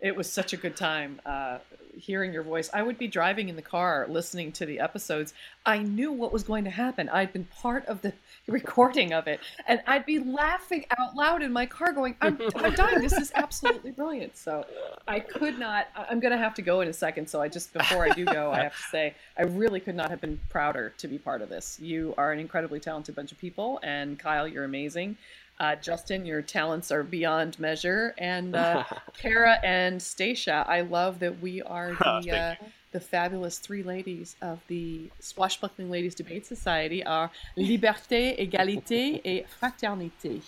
[0.00, 1.58] it was such a good time uh,
[1.98, 2.70] hearing your voice.
[2.72, 5.34] I would be driving in the car listening to the episodes.
[5.66, 7.08] I knew what was going to happen.
[7.08, 8.12] I'd been part of the
[8.46, 12.74] recording of it, and I'd be laughing out loud in my car, going, "I'm, I'm
[12.74, 13.00] dying!
[13.00, 14.64] This is absolutely brilliant!" So
[15.06, 15.88] I could not.
[15.96, 17.28] I'm going to have to go in a second.
[17.28, 20.10] So I just before I do go, I have to say I really could not
[20.10, 21.78] have been prouder to be part of this.
[21.80, 25.16] You are an incredibly talented bunch of people, and Kyle, you're amazing.
[25.60, 28.84] Uh, Justin, your talents are beyond measure, and uh,
[29.18, 31.92] Kara and Stacia, I love that we are
[32.22, 32.54] the uh,
[32.92, 40.40] the fabulous three ladies of the Swashbuckling Ladies Debate Society are liberté, égalité, et fraternité.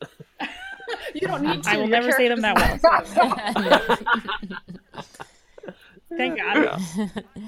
[1.14, 1.70] you don't need to.
[1.70, 4.06] I will never say them that character's-
[6.16, 6.80] Thank God.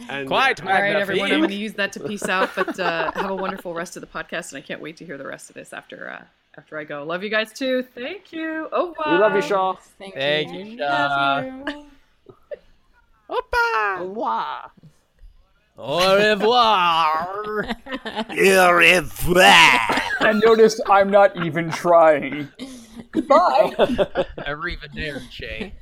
[0.08, 1.32] And, Quite All right, everyone.
[1.32, 4.00] I'm going to use that to peace out, but uh, have a wonderful rest of
[4.00, 6.24] the podcast, and I can't wait to hear the rest of this after uh,
[6.56, 7.02] after I go.
[7.04, 7.82] Love you guys too.
[7.82, 8.68] Thank you.
[8.72, 9.74] Oh, We love you, Shaw.
[9.98, 10.64] Thank, Thank you.
[10.64, 11.40] you, Shaw.
[11.40, 11.86] you.
[13.30, 14.06] Opa!
[14.06, 14.70] Wow.
[15.78, 17.34] Au revoir.
[17.34, 17.76] Au revoir.
[20.20, 22.48] And notice I'm not even trying.
[23.10, 23.72] Goodbye.
[24.46, 25.72] Arrivederci.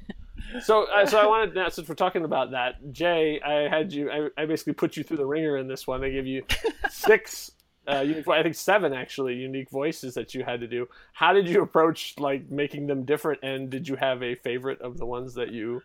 [0.63, 4.11] So, uh, so I wanted now, since we're talking about that, Jay, I had you.
[4.11, 6.03] I, I basically put you through the ringer in this one.
[6.03, 6.45] I gave you
[6.91, 7.53] six,
[7.89, 10.89] uh, unique, I think seven actually unique voices that you had to do.
[11.13, 13.43] How did you approach like making them different?
[13.43, 15.83] And did you have a favorite of the ones that you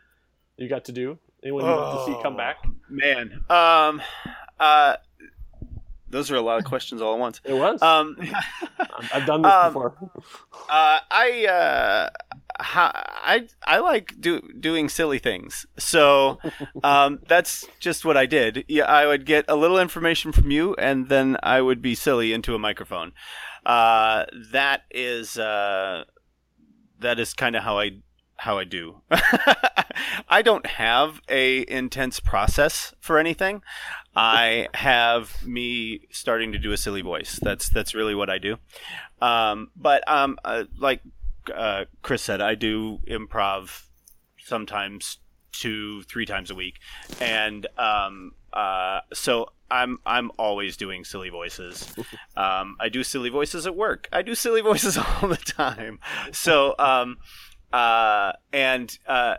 [0.58, 1.18] you got to do?
[1.44, 2.58] Anyone you want to see come back?
[2.90, 4.02] Man, um,
[4.60, 4.96] uh,
[6.10, 7.42] those are a lot of questions all at once.
[7.44, 7.82] It was.
[7.82, 8.16] Um,
[9.14, 9.96] I've done this um, before.
[10.70, 12.10] Uh, I uh,
[12.60, 15.66] I I like do, doing silly things.
[15.78, 16.40] So
[16.84, 18.66] um, that's just what I did.
[18.68, 22.34] Yeah, I would get a little information from you, and then I would be silly
[22.34, 23.14] into a microphone.
[23.66, 26.04] Uh, that is uh,
[27.00, 28.02] that is kind of how I
[28.38, 29.02] how I do.
[30.30, 33.62] I don't have a intense process for anything.
[34.16, 37.40] I have me starting to do a silly voice.
[37.42, 38.58] That's that's really what I do.
[39.22, 41.02] Um, but um, uh, like
[41.54, 43.84] uh, Chris said, I do improv
[44.40, 45.18] sometimes
[45.52, 46.80] two, three times a week,
[47.20, 51.94] and um, uh, so I'm I'm always doing silly voices.
[52.38, 54.10] Um, I do silly voices at work.
[54.12, 56.00] I do silly voices all the time.
[56.34, 57.18] So um,
[57.72, 59.36] uh, and uh,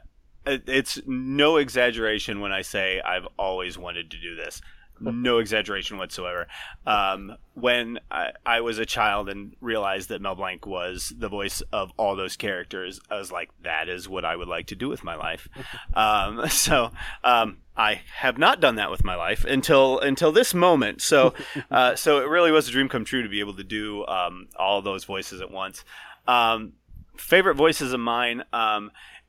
[0.46, 4.62] it's no exaggeration when I say I've always wanted to do this.
[5.01, 6.47] No exaggeration whatsoever.
[6.86, 11.62] Um, when I, I was a child and realized that Mel Blanc was the voice
[11.72, 14.88] of all those characters, I was like, that is what I would like to do
[14.88, 15.49] with my life.
[15.94, 16.90] Um, so
[17.24, 21.01] um, I have not done that with my life until until this moment.
[21.01, 21.32] So
[21.70, 24.49] uh, so it really was a dream come true to be able to do um,
[24.59, 25.84] all those voices at once.
[26.28, 26.74] Um,
[27.16, 28.44] favorite voices of mine.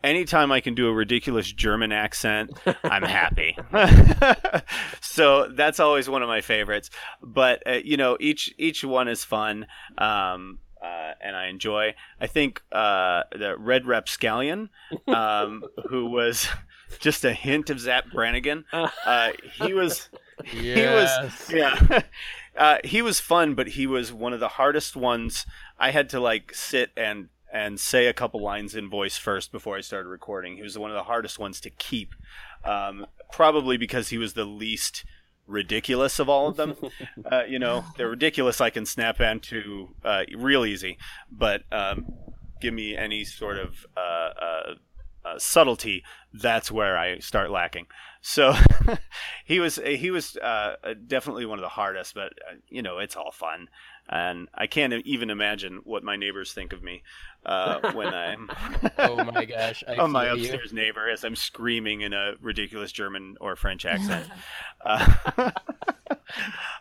[0.03, 2.51] Anytime I can do a ridiculous German accent,
[2.83, 3.57] I'm happy.
[5.01, 6.89] so that's always one of my favorites.
[7.21, 9.65] But uh, you know, each each one is fun,
[9.97, 11.95] um, uh, and I enjoy.
[12.21, 14.69] I think uh, the Red Rapscallion,
[15.07, 16.47] um, who was
[16.99, 20.09] just a hint of Zapp Brannigan, uh, he was
[20.53, 21.47] Yes.
[21.49, 22.01] He was, yeah.
[22.55, 25.45] Uh, he was fun, but he was one of the hardest ones.
[25.79, 29.77] I had to like sit and and say a couple lines in voice first before
[29.77, 30.57] I started recording.
[30.57, 32.13] He was one of the hardest ones to keep,
[32.63, 35.05] um, probably because he was the least
[35.47, 36.75] ridiculous of all of them.
[37.31, 38.61] uh, you know, they're ridiculous.
[38.61, 40.97] I can snap into uh, real easy,
[41.31, 42.13] but um,
[42.61, 44.73] give me any sort of uh, uh,
[45.25, 47.87] uh subtlety, that's where I start lacking.
[48.21, 48.53] So
[49.45, 50.75] he was he was uh,
[51.07, 52.33] definitely one of the hardest, but
[52.67, 53.69] you know, it's all fun
[54.09, 57.03] and I can't even imagine what my neighbors think of me
[57.45, 58.49] uh, when I'm.
[58.97, 59.83] oh my gosh!
[59.87, 60.77] I on my upstairs you.
[60.77, 64.27] neighbor as I'm screaming in a ridiculous German or French accent.
[64.85, 65.51] uh,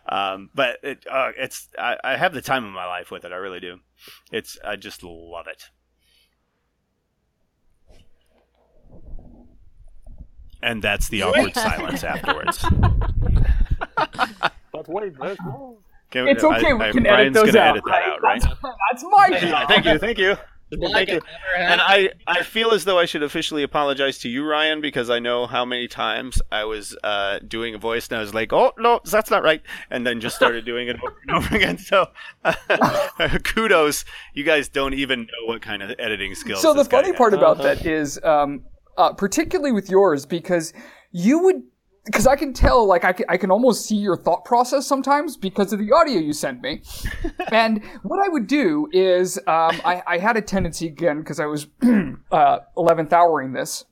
[0.08, 3.32] um, but it, uh, it's I, I, have the time of my life with it.
[3.32, 3.80] I really do.
[4.30, 5.70] It's I just love it.
[10.62, 12.64] And that's the awkward silence afterwards.
[14.72, 15.76] but wait, there's more.
[16.10, 16.70] Can, it's okay.
[16.70, 17.70] I, we I, can Ryan's edit those out.
[17.70, 18.08] Edit that right?
[18.08, 18.42] out right?
[18.42, 19.68] That's, that's my job.
[19.68, 19.98] Thank you.
[19.98, 20.36] Thank you.
[20.70, 21.20] Thank you.
[21.56, 25.20] And I, I feel as though I should officially apologize to you, Ryan, because I
[25.20, 28.72] know how many times I was uh, doing a voice and I was like, oh,
[28.76, 29.62] no, that's not right.
[29.90, 31.78] And then just started doing it over and over again.
[31.78, 32.08] So
[33.44, 34.04] kudos.
[34.34, 36.62] You guys don't even know what kind of editing skills.
[36.62, 37.74] So the funny part about uh-huh.
[37.74, 38.64] that is, um,
[38.98, 40.72] uh, particularly with yours, because
[41.12, 41.62] you would
[42.06, 45.36] because I can tell, like, I can, I can almost see your thought process sometimes
[45.36, 46.82] because of the audio you sent me.
[47.52, 51.46] and what I would do is, um, I, I had a tendency again because I
[51.46, 53.84] was uh, 11th houring this,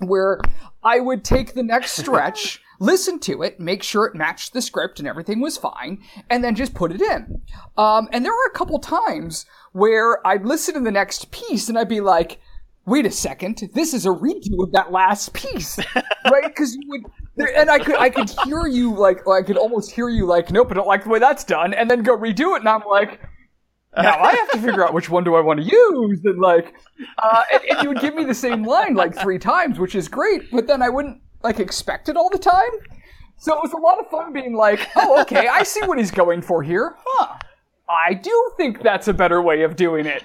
[0.00, 0.40] where
[0.82, 4.98] I would take the next stretch, listen to it, make sure it matched the script
[4.98, 7.40] and everything was fine, and then just put it in.
[7.78, 11.78] Um, and there were a couple times where I'd listen to the next piece and
[11.78, 12.38] I'd be like,
[12.90, 15.78] wait a second, this is a redo of that last piece,
[16.30, 16.44] right?
[16.50, 17.02] Because you would
[17.36, 20.50] there, and I could I could hear you like I could almost hear you like
[20.50, 22.82] nope I don't like the way that's done and then go redo it and I'm
[22.88, 23.20] like
[23.96, 26.74] now I have to figure out which one do I want to use and like
[27.22, 30.08] uh, and, and, you would give me the same line like three times which is
[30.08, 32.70] great but then I wouldn't like expect it all the time.
[33.38, 36.10] So it was a lot of fun being like oh okay I see what he's
[36.10, 36.96] going for here.
[36.98, 37.38] Huh.
[37.88, 40.24] I do think that's a better way of doing it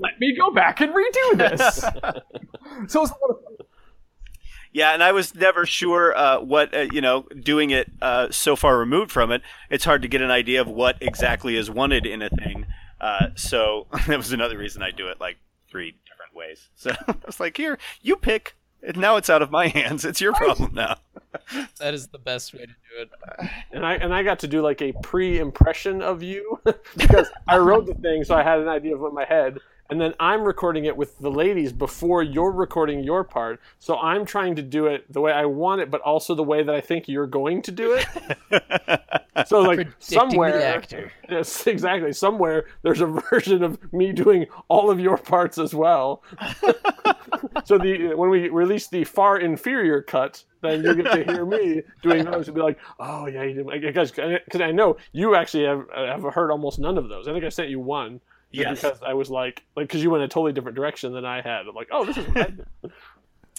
[0.00, 1.76] let me go back and redo this
[2.88, 3.54] so it was a lot of fun
[4.74, 7.22] yeah, and I was never sure uh, what uh, you know.
[7.40, 9.40] Doing it uh, so far removed from it,
[9.70, 12.66] it's hard to get an idea of what exactly is wanted in a thing.
[13.00, 15.36] Uh, so that was another reason I do it like
[15.70, 16.68] three different ways.
[16.74, 20.04] So I was like, "Here, you pick." And now it's out of my hands.
[20.04, 20.96] It's your problem now.
[21.78, 23.10] that is the best way to do it.
[23.70, 26.60] And I and I got to do like a pre-impression of you
[26.96, 29.60] because I wrote the thing, so I had an idea of what my head
[29.90, 33.60] and then I'm recording it with the ladies before you're recording your part.
[33.78, 36.62] So I'm trying to do it the way I want it, but also the way
[36.62, 38.06] that I think you're going to do it.
[39.46, 41.12] so like Predicting somewhere, the actor.
[41.28, 42.12] yes, exactly.
[42.12, 46.22] Somewhere there's a version of me doing all of your parts as well.
[47.64, 51.82] so the when we release the far inferior cut, then you get to hear me
[52.02, 53.82] doing those and be like, oh yeah, you did.
[53.82, 57.28] Because because I know you actually have have heard almost none of those.
[57.28, 58.22] I think I sent you one.
[58.54, 58.82] Yes.
[58.82, 61.66] Because I was like, like, because you went a totally different direction than I had.
[61.66, 62.88] I'm like, oh, this is what I.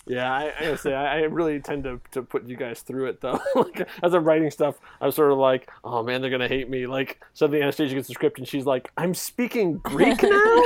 [0.08, 3.08] Yeah, I, I gotta say, I, I, really tend to, to put you guys through
[3.08, 3.40] it though.
[3.56, 6.86] like, as I'm writing stuff, I'm sort of like, oh man, they're gonna hate me.
[6.86, 10.64] Like suddenly Anastasia gets the script and she's like, I'm speaking Greek now.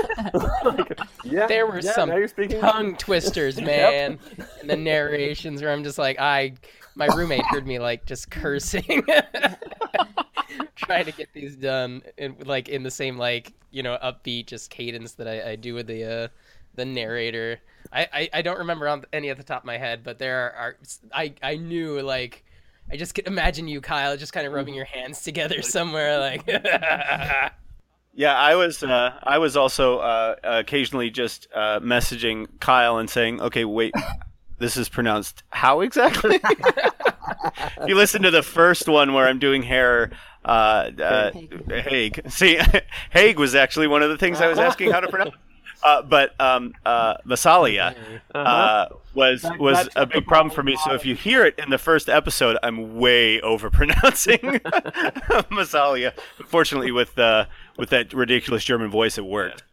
[0.66, 2.12] like, yeah, there were yeah, some
[2.60, 4.50] tongue twisters, man, yep.
[4.60, 6.56] and the narrations where I'm just like, I,
[6.96, 9.04] my roommate heard me like just cursing
[10.76, 14.70] trying to get these done in like in the same like you know upbeat just
[14.70, 16.28] cadence that I, I do with the uh,
[16.76, 17.60] the narrator.
[17.92, 20.38] I, I, I don't remember on any at the top of my head, but there
[20.38, 20.78] are, are
[21.14, 22.44] I I knew like
[22.92, 26.48] I just could imagine you, Kyle, just kind of rubbing your hands together somewhere like.
[28.14, 33.42] yeah, I was uh, I was also uh, occasionally just uh, messaging Kyle and saying,
[33.42, 33.94] "Okay, wait,
[34.60, 36.40] this is pronounced how exactly?"
[37.88, 40.12] you listen to the first one where I'm doing hair
[40.46, 41.32] uh, uh,
[41.70, 42.22] Haig.
[42.30, 42.60] See,
[43.12, 45.36] Haig was actually one of the things I was asking how to pronounce.
[45.82, 47.96] Uh, but um, uh, Massalia
[48.36, 48.90] uh, uh-huh.
[49.14, 50.76] was was a big problem for me.
[50.84, 54.40] So if you hear it in the first episode, I'm way over pronouncing
[55.50, 56.14] Massalia.
[56.48, 57.46] Fortunately, with uh,
[57.78, 59.64] with that ridiculous German voice, it worked.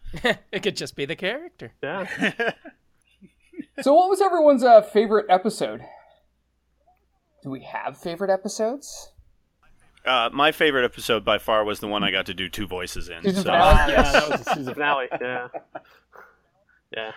[0.52, 1.72] it could just be the character.
[1.82, 2.52] Yeah.
[3.80, 5.82] So, what was everyone's uh, favorite episode?
[7.42, 9.12] Do we have favorite episodes?
[10.04, 13.08] Uh, my favorite episode by far was the one I got to do two voices
[13.08, 13.22] in.
[13.22, 13.50] Season so.
[13.50, 13.92] finale.
[13.92, 15.08] yeah, that was the season finale.
[15.20, 15.48] Yeah,
[16.96, 17.12] yeah.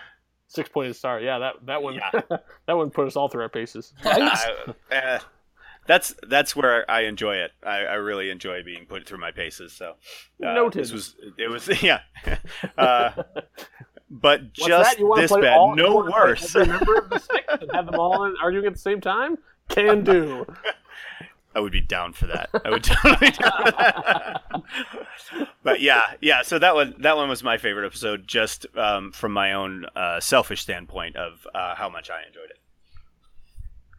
[0.48, 1.20] Six pointed star.
[1.20, 2.10] Yeah, that that one yeah.
[2.66, 3.94] that one put us all through our paces.
[4.04, 5.18] uh, uh,
[5.86, 7.52] that's that's where I enjoy it.
[7.62, 9.72] I, I, really enjoy being put through my paces.
[9.72, 9.94] So
[10.44, 10.82] uh, noted.
[10.82, 12.00] This was it was yeah.
[14.10, 14.98] But What's just that?
[14.98, 15.56] You this play bad.
[15.56, 16.56] all- no wanna play worse.
[16.56, 19.38] Every member of the six and have them all in, arguing at the same time?
[19.68, 20.46] Can do.
[21.54, 22.48] I would be down for that.
[22.64, 24.42] I would totally down for that.
[25.64, 26.42] but yeah, yeah.
[26.42, 30.20] So that one, that one was my favorite episode, just um, from my own uh,
[30.20, 32.58] selfish standpoint of uh, how much I enjoyed it.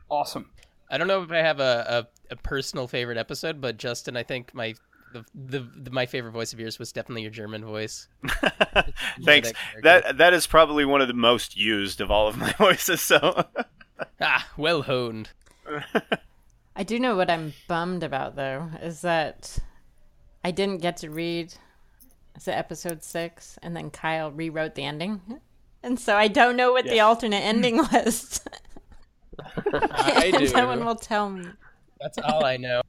[0.10, 0.50] Awesome.
[0.90, 4.24] I don't know if I have a, a, a personal favorite episode, but Justin, I
[4.24, 4.76] think my
[5.14, 8.08] the, the, the my favorite voice of yours was definitely your German voice.
[9.24, 9.52] Thanks.
[9.84, 10.04] that.
[10.04, 13.02] That that is probably one of the most used of all of my voices.
[13.02, 13.46] So
[14.22, 15.30] Ah, well honed.
[16.76, 19.60] I do know what I'm bummed about though is that
[20.44, 21.54] I didn't get to read
[22.36, 25.22] is it episode six, and then Kyle rewrote the ending,
[25.84, 28.42] and so I don't know what the alternate ending was.
[29.74, 30.48] I and do.
[30.48, 31.46] Someone will tell me.
[32.00, 32.82] That's all I know.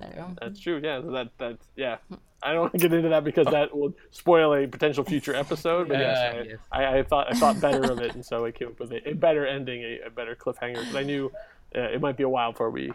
[0.00, 0.80] So That's true.
[0.82, 1.96] Yeah, that that's yeah.
[2.42, 5.88] I don't want to get into that because that will spoil a potential future episode.
[5.88, 6.58] But yes, Uh, I, yes.
[6.70, 9.08] I, I thought I thought better of it, and so I came up with a,
[9.08, 10.74] a better ending, a, a better cliffhanger.
[10.78, 11.32] Because I knew
[11.74, 12.92] uh, it might be a while before we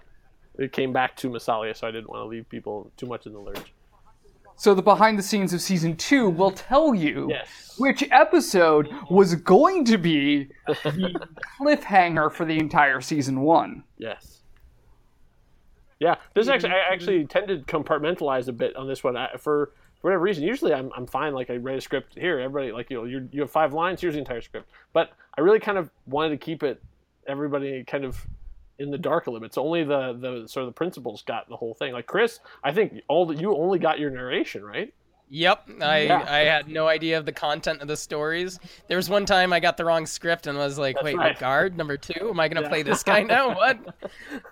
[0.58, 3.34] it came back to Massalia, so I didn't want to leave people too much in
[3.34, 3.74] the lurch.
[4.56, 7.74] So the behind the scenes of season two will tell you Yes.
[7.80, 11.28] which episode was going to be the
[11.60, 13.84] cliffhanger for the entire season one.
[13.98, 14.42] Yes.
[16.04, 17.28] Yeah, this actually I mm-hmm, actually mm-hmm.
[17.28, 20.44] tend to compartmentalize a bit on this one I, for for whatever reason.
[20.44, 21.34] Usually I'm, I'm fine.
[21.34, 24.02] Like I read a script here, everybody like you know you you have five lines.
[24.02, 24.70] Here's the entire script.
[24.92, 26.84] But I really kind of wanted to keep it
[27.26, 28.28] everybody kind of
[28.80, 29.54] in the dark a little bit.
[29.54, 31.94] So only the the sort of the principals got the whole thing.
[31.94, 34.94] Like Chris, I think all that you only got your narration right.
[35.36, 36.26] Yep, I Yeah.
[36.30, 38.60] I had no idea of the content of the stories.
[38.88, 41.38] There was one time I got the wrong script and was like, "Wait, right.
[41.40, 42.30] guard number two?
[42.30, 43.56] Am I gonna play this guy now?
[43.56, 43.80] What?"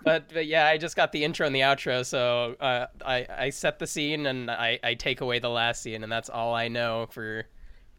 [0.04, 3.50] But, but yeah, I just got the intro and the outro, so uh, I I
[3.52, 6.68] set the scene and I I take away the last scene, and that's all I
[6.68, 7.46] know for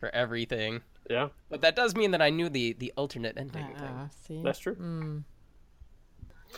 [0.00, 0.80] for everything.
[1.08, 3.62] Yeah, But that does mean that I knew the the alternate ending.
[3.76, 5.22] uh, see, that's true.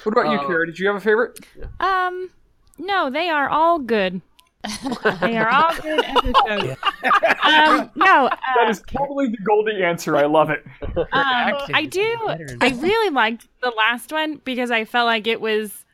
[0.05, 0.65] What about you, Uh, Kara?
[0.65, 1.39] Did you have a favorite?
[1.81, 2.31] Um,
[2.79, 4.23] no, they are all good.
[5.21, 6.81] They are all good episodes.
[7.43, 10.17] um, no, uh, That is totally the Goldie answer.
[10.17, 10.65] I love it.
[10.97, 12.17] um, I do.
[12.61, 15.85] I really liked the last one because I felt like it was,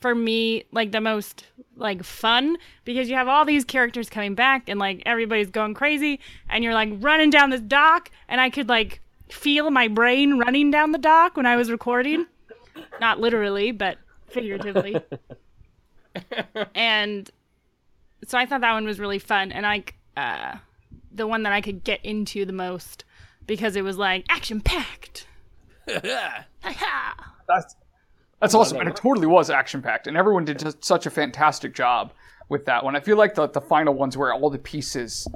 [0.00, 1.46] for me, like the most
[1.76, 6.20] like fun because you have all these characters coming back and like everybody's going crazy
[6.48, 9.00] and you're like running down this dock and I could like
[9.30, 12.26] feel my brain running down the dock when I was recording,
[13.00, 13.98] not literally but
[14.28, 14.96] figuratively.
[16.74, 17.30] and
[18.26, 20.56] so I thought that one was really fun and like uh,
[21.12, 23.04] the one that I could get into the most
[23.46, 25.26] because it was like action packed.
[27.48, 27.76] That's
[28.40, 31.74] that's awesome, and it totally was action packed, and everyone did just such a fantastic
[31.74, 32.12] job
[32.48, 32.96] with that one.
[32.96, 35.28] I feel like the the final ones where all the pieces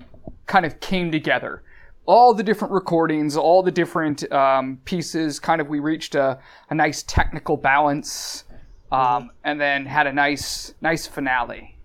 [0.46, 1.62] kind of came together,
[2.04, 5.38] all the different recordings, all the different um, pieces.
[5.38, 8.42] Kind of we reached a, a nice technical balance,
[8.90, 11.75] um, and then had a nice nice finale.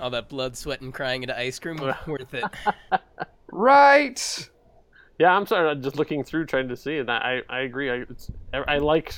[0.00, 1.76] All that blood, sweat, and crying into ice cream,
[2.06, 2.44] worth it.
[3.52, 4.50] Right.
[5.20, 5.70] Yeah, I'm sorry.
[5.70, 7.88] I'm just looking through trying to see, and I I agree.
[7.88, 9.14] I it's, I like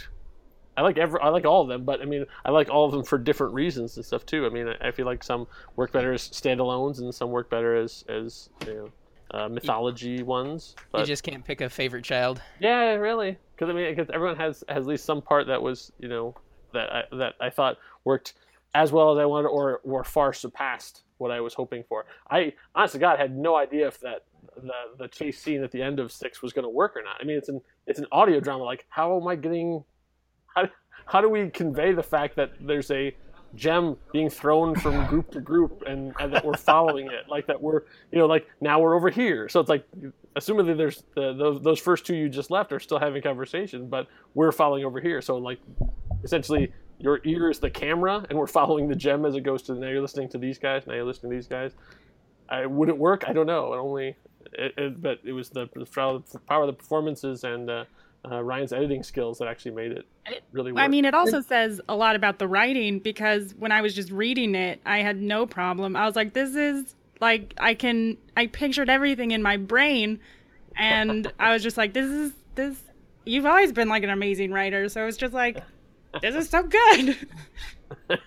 [0.77, 2.93] I like every I like all of them, but I mean I like all of
[2.93, 4.45] them for different reasons and stuff too.
[4.45, 5.47] I mean I, I feel like some
[5.77, 8.91] work better as standalones, and some work better as as you know
[9.31, 10.77] uh, mythology ones.
[10.95, 12.43] You just can't pick a favorite child.
[12.61, 15.93] yeah, really, because I mean because everyone has has at least some part that was
[15.99, 16.35] you know
[16.75, 18.35] that I, that I thought worked
[18.77, 22.05] as well as I wanted, or or far surpassed what I was hoping for.
[22.31, 24.25] I honestly God had no idea if that
[24.57, 27.17] the the chase scene at the end of six was going to work or not.
[27.21, 28.65] I mean, it's an it's an audio drama.
[28.65, 29.83] Like, how am I getting?
[30.55, 30.69] How
[31.07, 33.17] how do we convey the fact that there's a
[33.55, 37.63] gem being thrown from group to group and, and that we're following it like that
[37.63, 39.87] we're you know like now we're over here so it's like
[40.35, 43.89] assuming that there's the, those those first two you just left are still having conversation
[43.89, 45.59] but we're following over here so like
[46.23, 49.75] essentially your ear is the camera and we're following the gem as it goes to
[49.75, 51.73] now you're listening to these guys now you're listening to these guys
[52.49, 54.17] I would it work I don't know it only
[54.53, 55.87] it, it, but it was the, the
[56.47, 57.85] power of the performances and uh,
[58.31, 60.07] uh, Ryan's editing skills that actually made it
[60.53, 63.81] really work I mean, it also says a lot about the writing because when I
[63.81, 65.95] was just reading it, I had no problem.
[65.97, 70.19] I was like, this is like, I can, I pictured everything in my brain.
[70.77, 72.77] And I was just like, this is, this,
[73.25, 74.89] you've always been like an amazing writer.
[74.89, 75.63] So it's just like,
[76.23, 77.17] this is so good.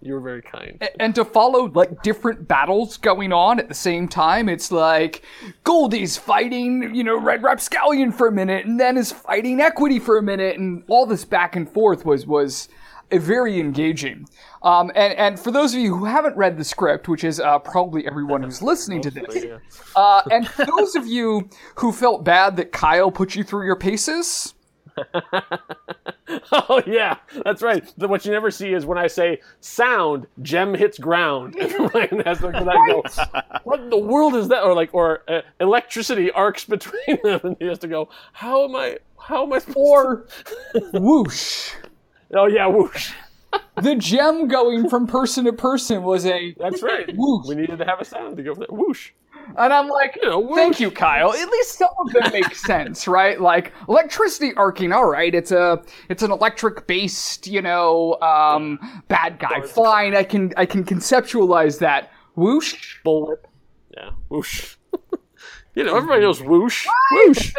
[0.00, 4.08] you were very kind and to follow like different battles going on at the same
[4.08, 5.24] time it's like
[5.64, 10.18] goldie's fighting you know red rapscallion for a minute and then is fighting equity for
[10.18, 12.68] a minute and all this back and forth was was
[13.12, 14.28] very engaging.
[14.62, 17.58] Um, and, and for those of you who haven't read the script, which is uh,
[17.58, 19.46] probably everyone who's listening to this,
[19.96, 24.54] uh, and those of you who felt bad that Kyle put you through your paces,
[26.52, 27.84] oh yeah, that's right.
[27.96, 31.56] The, what you never see is when I say sound, gem hits ground.
[31.56, 33.02] And Ryan has to go,
[33.64, 34.62] what in the world is that?
[34.62, 38.76] Or like, or uh, electricity arcs between them, and he has to go, how am
[38.76, 38.98] I?
[39.20, 39.60] How am I?
[39.74, 40.26] Or
[40.92, 41.72] whoosh.
[42.34, 43.12] Oh yeah, whoosh.
[43.80, 47.10] The gem going from person to person was a That's right.
[47.16, 47.46] whoosh.
[47.46, 48.72] We needed to have a sound to go for that.
[48.72, 49.10] Whoosh.
[49.56, 51.32] And I'm like, You know, thank you, Kyle.
[51.32, 53.40] At least some of them make sense, right?
[53.40, 55.34] Like electricity arcing, all right.
[55.34, 59.62] It's a it's an electric based, you know, um, bad guy.
[59.62, 62.10] Fine, I can I can conceptualize that.
[62.34, 62.98] Whoosh.
[63.04, 63.44] Bullet.
[63.96, 64.10] Yeah.
[64.28, 64.76] Whoosh.
[65.74, 66.86] you know, everybody knows whoosh.
[67.12, 67.54] Whoosh.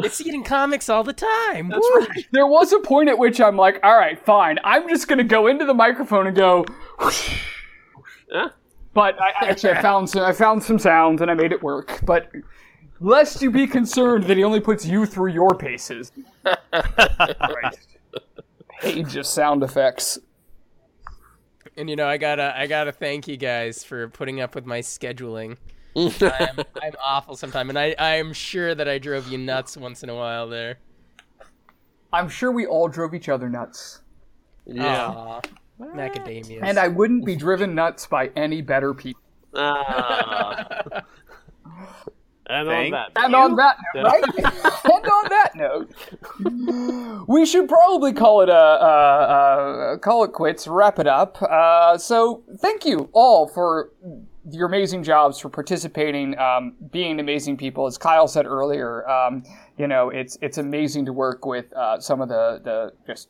[0.00, 1.70] They see it in comics all the time.
[1.70, 2.24] That's right.
[2.30, 4.58] There was a point at which I'm like, all right, fine.
[4.62, 6.64] I'm just gonna go into the microphone and go.
[7.00, 7.42] Whoosh.
[8.30, 8.48] Yeah.
[8.94, 10.22] But I, actually, I found some.
[10.22, 12.00] I found some sounds and I made it work.
[12.04, 12.30] But
[13.00, 16.12] lest you be concerned that he only puts you through your paces.
[16.72, 17.98] Christ.
[18.80, 20.18] Page of sound effects.
[21.76, 24.80] And you know, I gotta, I gotta thank you guys for putting up with my
[24.80, 25.56] scheduling.
[25.96, 30.10] I'm, I'm awful sometimes, and I, I'm sure that I drove you nuts once in
[30.10, 30.78] a while there.
[32.12, 34.00] I'm sure we all drove each other nuts.
[34.64, 35.40] Yeah.
[35.80, 36.60] Aw, macadamias.
[36.62, 39.20] And I wouldn't be driven nuts by any better people.
[39.54, 41.02] Ah.
[42.48, 43.12] and on that.
[43.16, 44.24] And on that note, right?
[44.36, 50.66] and on that note, we should probably call it a, uh, uh, call it quits,
[50.66, 51.40] wrap it up.
[51.42, 53.90] Uh, so thank you all for
[54.50, 57.86] your amazing jobs, for participating, um, being amazing people.
[57.86, 59.42] As Kyle said earlier, um,
[59.76, 63.28] you know, it's it's amazing to work with uh, some of the the just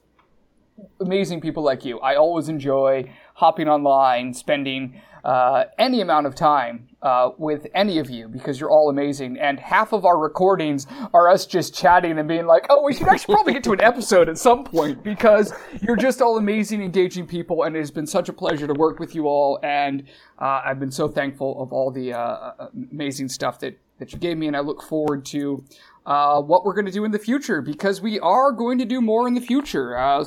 [1.01, 1.99] amazing people like you.
[2.01, 8.11] I always enjoy hopping online, spending uh, any amount of time uh, with any of
[8.11, 9.39] you because you're all amazing.
[9.39, 13.09] And half of our recordings are us just chatting and being like, "Oh, we should
[13.09, 15.53] actually probably get to an episode at some point," because
[15.83, 18.99] you're just all amazing, engaging people, and it has been such a pleasure to work
[18.99, 19.59] with you all.
[19.63, 20.05] And
[20.39, 24.39] uh, I've been so thankful of all the uh, amazing stuff that that you gave
[24.39, 25.65] me, and I look forward to.
[26.07, 28.99] Uh, what we're going to do in the future because we are going to do
[28.99, 29.95] more in the future.
[29.95, 30.25] Uh,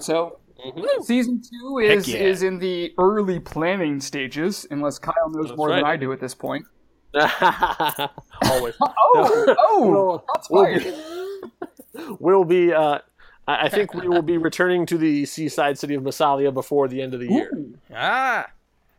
[0.63, 2.17] so Season two is yeah.
[2.19, 5.83] is in the early planning stages, unless Kyle knows more than.
[5.83, 6.65] I do at this point.
[7.13, 8.75] Always.
[9.13, 12.73] Oh, oh, We'll- that's we'll be- We'll be.
[12.73, 12.99] Uh,
[13.47, 17.01] I I think we will be returning to the seaside city of Massalia before the
[17.01, 17.51] end of the year.
[17.93, 18.47] ah,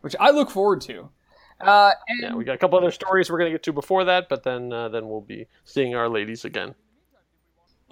[0.02, 1.08] Which I look forward to.
[1.60, 4.04] Uh, and Yeah, we got a couple other stories we're going to get to before
[4.04, 6.74] that, but then uh, then we'll be seeing our ladies again.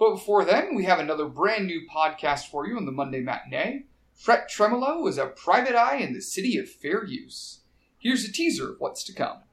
[0.01, 3.85] But before then, we have another brand new podcast for you on the Monday Matinee.
[4.15, 7.59] Fret Tremolo is a private eye in the city of fair use.
[7.99, 9.43] Here's a teaser of what's to come.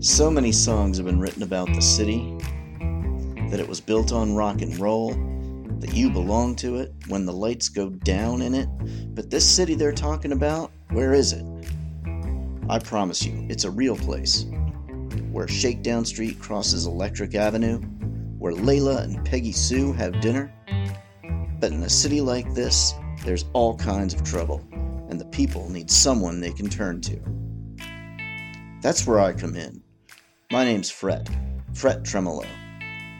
[0.00, 2.34] So many songs have been written about the city
[3.50, 5.12] that it was built on rock and roll,
[5.82, 8.68] that you belong to it when the lights go down in it.
[9.16, 11.44] But this city they're talking about, where is it?
[12.70, 14.46] I promise you, it's a real place.
[15.32, 17.80] Where Shakedown Street crosses Electric Avenue,
[18.38, 20.54] where Layla and Peggy Sue have dinner.
[21.58, 24.64] But in a city like this, there's all kinds of trouble,
[25.10, 27.18] and the people need someone they can turn to.
[28.82, 29.82] That's where I come in.
[30.52, 31.28] My name's Fret,
[31.74, 32.46] Fret Tremolo.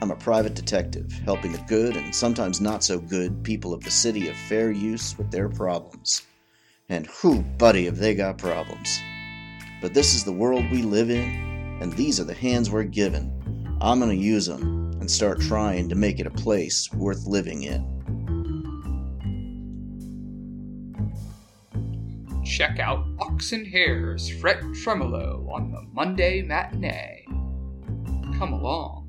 [0.03, 3.91] I'm a private detective, helping the good and sometimes not so good people of the
[3.93, 6.23] city of fair use with their problems.
[6.89, 8.99] And who, buddy, have they got problems?
[9.81, 13.79] But this is the world we live in, and these are the hands we're given.
[13.81, 17.87] I'm gonna use them and start trying to make it a place worth living in.
[22.45, 27.25] Check out Ox and Hare's Fret Tremolo on the Monday Matinee.
[28.37, 29.02] Come along.